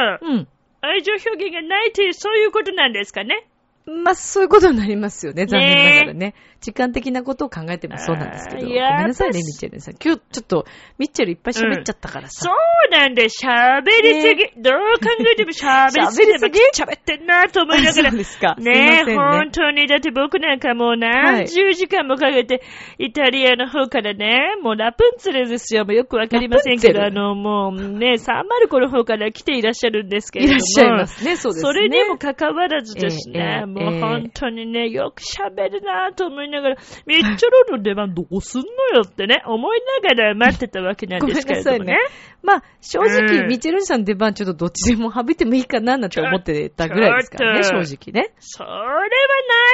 [0.00, 0.48] は、うん。
[0.80, 3.46] 愛情表現がないという、そういうことなんですかね？
[3.86, 5.44] まあ、そういうことになりますよね。
[5.46, 6.34] 残念ながらね。
[6.62, 8.66] 時間的なことを考えてもそうなんですけど。
[8.66, 9.94] ごめんなさいね、私ミッチェルさん。
[10.02, 10.64] 今日ちょっと、
[10.96, 12.48] ミッチェルいっぱい喋っちゃったからさ。
[12.48, 16.30] そうなんで、喋りすぎ、どう考えても喋りすぎ。
[16.30, 16.58] 喋りすぎ？
[16.82, 18.10] 喋ってんなと思いながら。
[18.10, 18.54] そうですか。
[18.58, 19.50] ねね本。
[19.52, 19.86] 当に。
[19.86, 22.62] だって僕なんかもう何十時間もかけて、
[22.98, 25.84] イタリアの方からね、もうラプンツェルですよ。
[25.84, 30.56] もうよくわかりませんけど、あの、もうね、305の方から来ていらっしゃるんですけれども。
[30.56, 31.68] いらっしゃいますね、そうですね。
[31.68, 41.98] それにもかかわらずですね、ええええもう本当にね、よく喋るなぁと思いながら、ミッチョロの出番どうすんのよってね、思いながら待ってたわけなんごめんですけなさいねれどもね。。
[42.44, 48.34] まあ、正直、うんミッチェルさんの出番ちょっとどっちでも省いてもいいかななんて思ってたぐらいですからね、正直ね。
[48.38, 49.04] それはな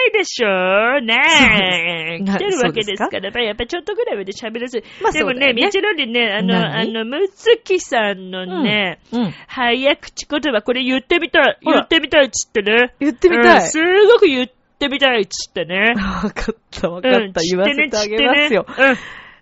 [0.09, 4.85] いでしょうね 来てるわけですから、やっぱりちょっとぐらいはで喋らせる。
[5.03, 9.35] まあでもね、ねミッチェロにね、あの、あ何の、むつきさんのね、うん。
[9.49, 12.95] 早口言葉、これ言ってみたい、言ってみたいっつってね。
[13.01, 14.49] 言ってみたいうんすごく言っ
[14.79, 15.95] てみたいっつってね。
[16.23, 17.41] わかった、わかうんった。
[17.41, 18.65] 言わせてあげますよ。
[18.69, 18.99] 知ってね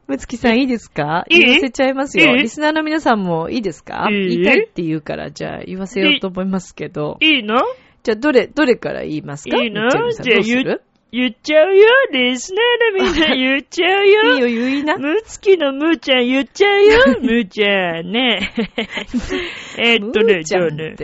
[0.08, 1.24] むつきさんいいですか？
[1.28, 2.34] 言わせちゃいますよ。
[2.34, 4.08] リスナーの皆さんもいいですか？
[4.10, 7.26] いい言いたいって言うから、じゃあ言わせようと思いますけどうん。。
[7.26, 7.60] いいの？
[8.02, 9.62] じゃあどれ、どれから言いますか？
[9.62, 9.90] いいの？
[9.90, 10.80] じゃあどう
[11.10, 14.22] 言っちゃうよ、リスナーのみんな言っちゃういいよ。
[14.38, 14.96] よ、言いな。
[14.98, 18.52] むつきのむーちゃん言っちゃうよ、 むーちゃんね。
[19.78, 20.94] えっとね、じゃあね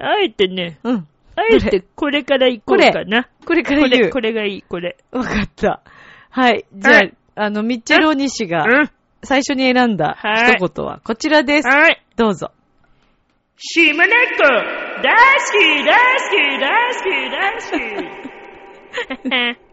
[0.00, 1.06] あえてね、うん。
[1.36, 3.28] あえてこれから行こうかな。
[3.44, 4.10] これから言う。
[4.10, 4.96] これがいい、これ。
[5.10, 5.82] わかった。
[6.30, 6.64] はい。
[6.74, 8.90] じゃあはい、あの、ミッチェルお西がうん。
[9.24, 11.68] 最初に選んだはい一言はこちらです。
[11.68, 12.02] はい。
[12.16, 12.50] どうぞ。
[13.56, 14.42] しまねっこ
[15.02, 17.60] 大好き大好き大好き大好
[19.22, 19.64] き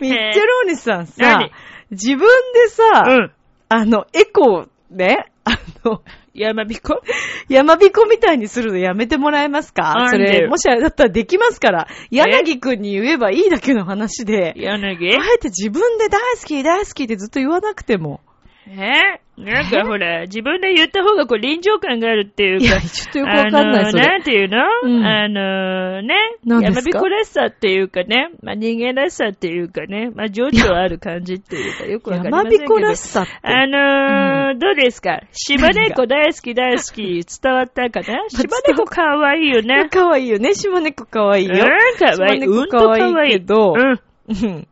[0.00, 1.50] ミッチェルお西さんさ何、
[1.90, 3.32] 自分でさ、うん。
[3.68, 6.02] あの、エコーね、あの、
[6.34, 7.02] 山彦？
[7.48, 10.08] 山彦みたいにするのやめてもらえますか？
[10.10, 18.20] それ、もしあれだったらできますから、柳くんに言えばいいだけの話で、柳あえて自分で大好き大好きってずっと言わなくても。
[18.68, 19.20] え？
[19.36, 22.64] なんかほら、自分で言った方がこう臨場感があるっていうか。
[22.64, 23.98] いや、ちょっとよくわかんない、あの。
[23.98, 26.14] なんていうの、うんあのね、
[26.44, 26.90] 何ですか？
[26.90, 32.62] 山彦らしさっていうかね、まあ人間らしさっていうかね、まあ情緒ある感じっていうか、よくわかりませんけど。
[32.62, 33.32] 山彦らしさって。
[33.42, 35.20] あのーどうですか？
[35.32, 38.24] 島猫大好き大好き伝わったかな？
[38.30, 39.88] 島猫かわいいよね？
[39.88, 40.54] かわいいよね。
[40.54, 41.54] 島猫かわいいよ。
[41.54, 41.60] うん、
[41.98, 42.40] かわいい。
[42.40, 43.32] 島うんかわいい。
[43.32, 44.00] けどうん。
[44.28, 44.66] うん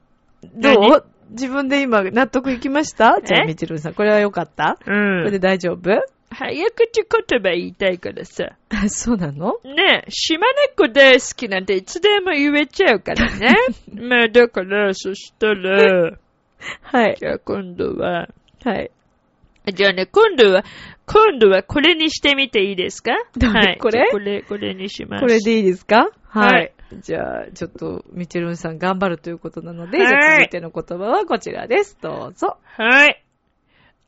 [0.55, 1.05] どう？
[1.33, 3.21] 自分で今納得いきました？
[3.25, 3.95] じゃあ、えみちるさん。
[3.95, 4.77] これはよかった？
[4.85, 5.91] こうんれで大丈夫？
[6.31, 8.51] 早口言葉言いたいからさ。
[8.71, 9.59] あ そうなの？
[9.65, 13.55] ねえ、島猫大好きなんていつでも言えちゃうからね。
[13.93, 16.13] まあだから、そしたら、
[16.83, 17.17] はい。
[17.19, 18.29] じゃあ今度は、
[18.65, 18.91] はい。
[19.75, 20.65] じゃあね、今度は、
[21.07, 23.13] 今度はこれにしてみていいですか？
[23.13, 23.79] はい。
[23.79, 24.09] これ？
[24.11, 25.21] これ、これにします。
[25.21, 26.11] これでいいですか？
[26.29, 26.53] はい。
[26.53, 31.99] はいじゃあ、ちょっと、みちるんさん頑張るということなので、はいじゃあ続いての言葉はこちらです。
[32.01, 32.59] どうぞ。
[32.65, 33.25] はい。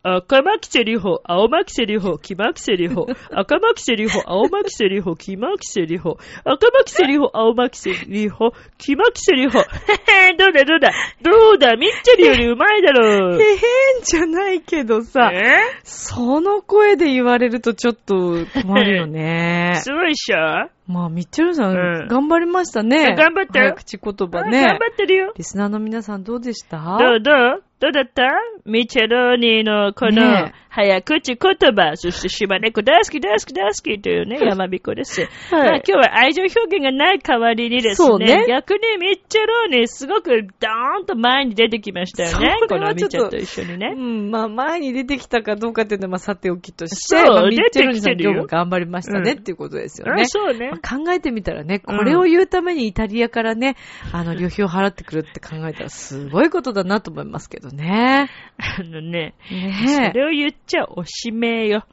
[0.07, 9.61] 赤巻セリホ、青巻セリホ、黄巻セリホ、赤巻セリホ、青巻セリホ、黄巻セリホ、赤巻セリホ、青巻セリホ、黄巻セリホ。
[9.61, 9.63] へ
[10.29, 10.91] へどうだどうだ？
[11.23, 11.77] どうだ？
[11.77, 13.41] ミッチェルよりうまいだろう。
[13.41, 13.59] へへん
[14.03, 15.41] じゃないけどさ、え？
[15.85, 18.15] その声で言われるとちょっと
[18.63, 19.73] 困るよね。
[19.83, 23.15] すごいっしょまあ、みっちゃるさん、うん頑張りましたね。
[23.17, 24.65] 頑張った口言葉あね。
[24.65, 25.33] 頑張ってるよ。
[25.35, 26.99] リスナーの皆さんどうでした？
[27.01, 27.21] どう？
[27.23, 27.63] どう？
[27.85, 28.23] どうだった
[28.65, 35.21] ミチェローニのこの早口言葉、そして島猫大好き大好き大好きというね、山彦です。
[35.21, 42.57] はいまあ今日は愛情表現がない代わりにですね、ね逆にミッチェローニすごくドーンと前に出てきましたよね。
[42.69, 43.95] このミッチェと一緒にうね。
[43.95, 50.25] ん、まあ、前に出てきたかどうかっていうのは、まあ、さておきとして、そうまあ、ミッチェル出てきてるよさん今日も頑張りましたね、うんっていうことですよねあ。
[50.27, 50.79] そうねま。
[50.83, 53.77] あ考えてみたらね、これを言うためにイタリアからね、
[54.11, 57.74] あの、旅費を払ってくるって考えたらすごいことだなと思いますけどね。
[57.83, 60.19] あのね、そねえ。
[60.19, 61.85] れを言っちゃおしめよ。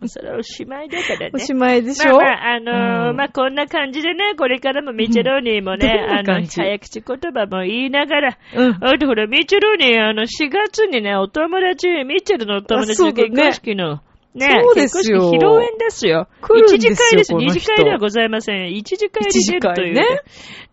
[0.00, 1.30] う んそれはおしまいだからね。
[1.32, 2.18] おしまいでしょ？
[2.18, 8.78] まあまあ、あのーうんまあ、こんな感じでね、これからもミチェローニーもね、どんなあの、早口言葉も言いながら、うん。
[8.82, 14.00] あとほら、ミチェローニー、あの、4月にね、お友達、ミッチェルのお友達の結婚式の、
[14.34, 16.26] ね、そうですよ披露宴ですよ。
[16.40, 17.34] 来るん一次ですよ会です。
[17.34, 18.74] 二次会ではございません。
[18.74, 20.04] 一次会に出るという、ね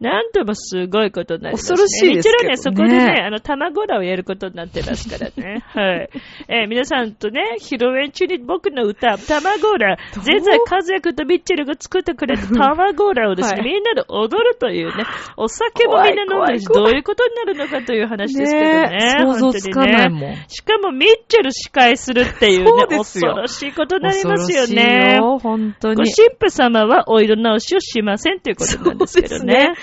[0.01, 1.77] なんともすごいことになります、ね。
[1.77, 5.63] 恐ろしいですけどねミチェローニーはそこでね、あの、卵らをやることになってますからね。
[5.73, 6.09] はい。
[6.47, 15.03] えー皆さんとね、披露宴中に僕の歌、卵ら、前在和也とミッチェルが作ってくれた 卵らをですね、はいみんなで踊るというね、
[15.37, 18.81] お酒もみんな飲んでどういうことになるのかという話ですけどね。
[18.87, 20.35] ねえ想像つかないもん。
[20.47, 25.15] しかもミッチェル司会するっていうね、そうですよ恐ろしいことになりますよね。
[25.17, 25.95] よ本当に。
[25.95, 29.73] ご神父様はお色直しをしませんということなんですけどね。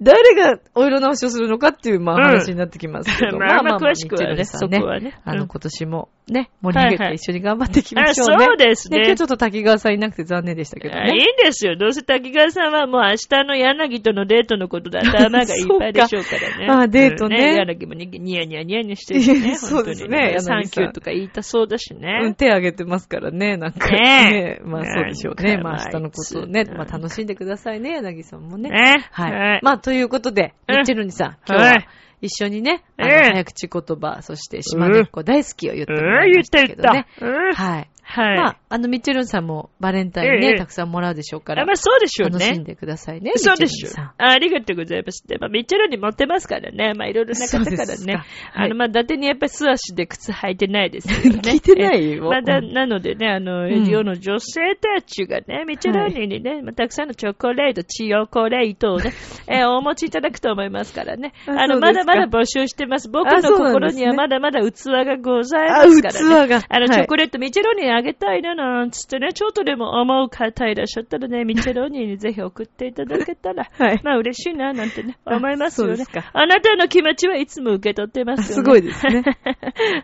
[0.00, 3.38] 誰がお色直しをするのかっていう、まあ、うん話になってきますけど。
[3.38, 8.34] まあまあ詳しくはねねそこはねうんあの、今年もね、盛り上げはいはいて一緒に頑張っていきましょうね。
[8.36, 11.26] あそうですね今日ちょっと滝川さんいなくて残念でしたけどあいいんね。
[11.44, 11.76] ですよ。
[11.76, 16.54] どうせ滝川さんはもう明日の柳とのデートのことで頭がいっぱいでしょうからね。
[16.56, 19.54] そうかあデートねうん柳もにニヤニヤニヤニヤしてるしね。
[19.60, 22.20] そうですねサンキューとか言いたそうだしね。
[22.22, 25.56] うん、手挙げてますからね、なんかねえまあそうでしょうね。
[25.58, 28.70] まあ明日のことをね、まあまあ楽しんでくださいね、柳さんもね。
[28.70, 29.08] ね。
[29.10, 29.60] はい。
[29.62, 31.88] まあということで、うんミッチェルにさん、今日ははい
[32.20, 37.36] 一緒にね、あの、うん早口言葉、そして島根っ子大好きを言ってうん、もらいまし言った言ったたけどね。。
[37.48, 37.90] うんはい。
[38.04, 38.36] はい。
[38.36, 42.38] まあ、あの、ミッチェルンさんもバレンタインえね、えたくさんもらうでしょうからあ、まあそうでしょうね。
[42.38, 43.32] 楽しんでくださいね。
[43.36, 44.04] そうでしょミッチェルンさん。
[44.04, 44.30] あ。
[44.32, 45.26] ありがとうございます。
[45.26, 46.92] で、まあ、ミッチェルに持ってますからね。
[46.94, 48.22] まあ、いろいろな方からね。
[48.52, 51.40] あの、まあ、伊達にやっぱり素足で靴履いてないですけどね。
[51.44, 59.12] 聞いてないよえまあ、だ、うんなのでね、あの、ん世の女性たちがね、ミッチェルニにね、まあ、たくさんのチョコレート、チヨコレートをね、
[59.48, 61.32] えーお持ちいただくと思いますからね。
[61.46, 63.08] ああの、まだまだ募集してます。
[63.08, 66.42] 僕の心にはまだまだ器がございますからね。
[66.42, 76.04] あ器があの、はいチョコレート、ミッチェロニにあげたいな、なんつってね、ちょっとでも思う方いらっしゃったらね、ミッチェロニにぜひ送っていただけたら、 はいまあ嬉しいな、なんてね、あ思いますよね。
[76.32, 78.54] あなたの気持ちはいつも受け取ってますよね。
[78.54, 79.22] すごいですね。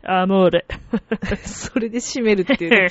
[0.04, 0.66] アモーレ。
[1.42, 2.88] それで締めるっていうね、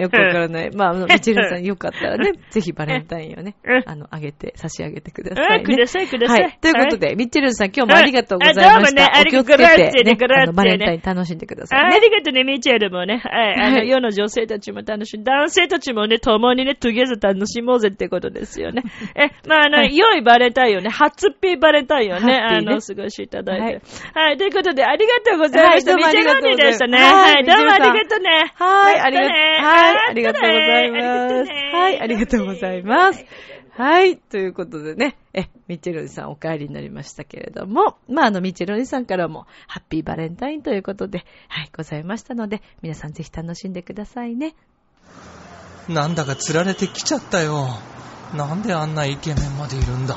[0.00, 0.70] よくわからない。
[0.74, 5.62] まあ、あの、ミッチェルンさんよかったらね、ぜひバレンタインをねうん、あの、あげて、差し上げてくださいね。
[5.62, 6.42] あください、ください。
[6.42, 6.58] はい。
[6.60, 8.70] ということで、で、ミッチェルンさん今日もありがとうございました。
[8.70, 12.00] あどうもねありがお気をつけて、グラッツェねねグラッツェねあの、バレンタイン楽しんでくださいあね。
[12.00, 13.20] りがとうね、ミッチェルもね。
[13.24, 13.54] はい。
[13.60, 15.22] あの、はい世の女性たちも楽しい。
[15.22, 18.82] 男性たちもね、共にね、トゥゲザ楽しもうぜってことですよね。
[19.14, 23.62] え、まあ、あの、はい良いバレンタインをね、ハッツッピーバレンタインをね、ねの、過ごしていただいて。
[24.14, 24.36] ははいい。
[24.38, 25.92] ということで、ありがとうございました。
[25.92, 26.98] はいどうもありがとうございますミッチェルでしたね。
[26.98, 27.44] はいはい。
[27.44, 28.52] どうもありがとうね。
[28.56, 31.52] はい、ありがとう、ねはい、ありがとうございます。
[31.76, 33.61] はい、ありがとうございます。
[33.74, 44.54] はい、ということでね、え、ミッチェロニさんお帰りになりましたけれども、まあ、あの、ミッチェロニさんからも、ハッピーバレンタインということで、はい、ございましたので、皆さんぜひ楽しんでくださいね。
[45.88, 47.66] なんだか釣られてきちゃったよ。
[48.36, 50.16] なんであんなイケメンまでいるんだ？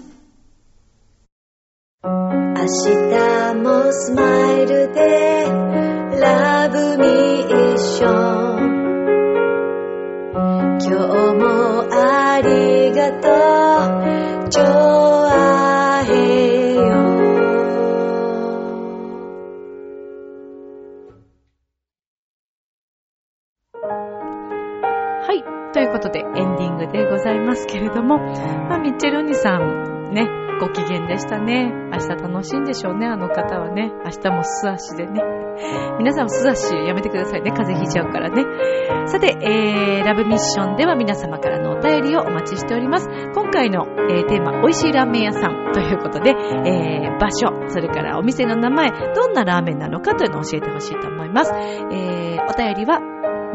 [2.61, 5.45] 明日もスマイルで
[6.19, 7.05] ラブミ
[7.73, 8.61] ッション。
[10.77, 10.89] 今日
[11.39, 15.00] もありがとう。
[31.21, 31.71] したね。
[31.91, 33.91] 明日楽しいんでしょうね、あの方はね。
[34.03, 35.21] 明日も素足でね。
[35.97, 37.51] 皆さんも素足やめてくださいね。
[37.51, 38.45] 風邪ひいちゃうからね。
[39.07, 43.07] さて、えー、ラブミッションでは皆様からのお便りをお待ちしております。
[43.33, 51.53] 今回の、えーテーマ、美味しいラーメン屋さんということで、えー、場所、それからお店の名前、どんなラーメンなのかというのを教えてほしいと思います。
[51.53, 52.99] えー、お便りは、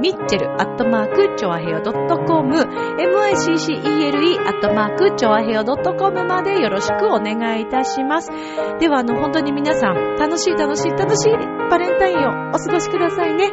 [0.01, 8.31] ミッチェルアットマークチョアヘヨドットコム miccele アットマークチョアヘヨドットコムまでよろしくお願いいたします。
[8.79, 11.33] では、あの、本当に皆さん、楽しい楽しい楽しい
[11.71, 13.51] バレンタインをお過ごしくださいね。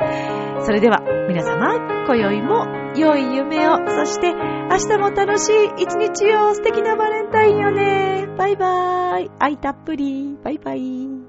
[0.61, 1.75] それでは、皆様、
[2.05, 2.65] 今宵も
[2.95, 8.27] 良い夢を、そして明日も楽しい一日を、素敵なバレンタインをね。
[8.37, 9.31] バイバーイ。
[9.39, 10.37] 愛たっぷり。
[10.43, 11.22] バイバイ。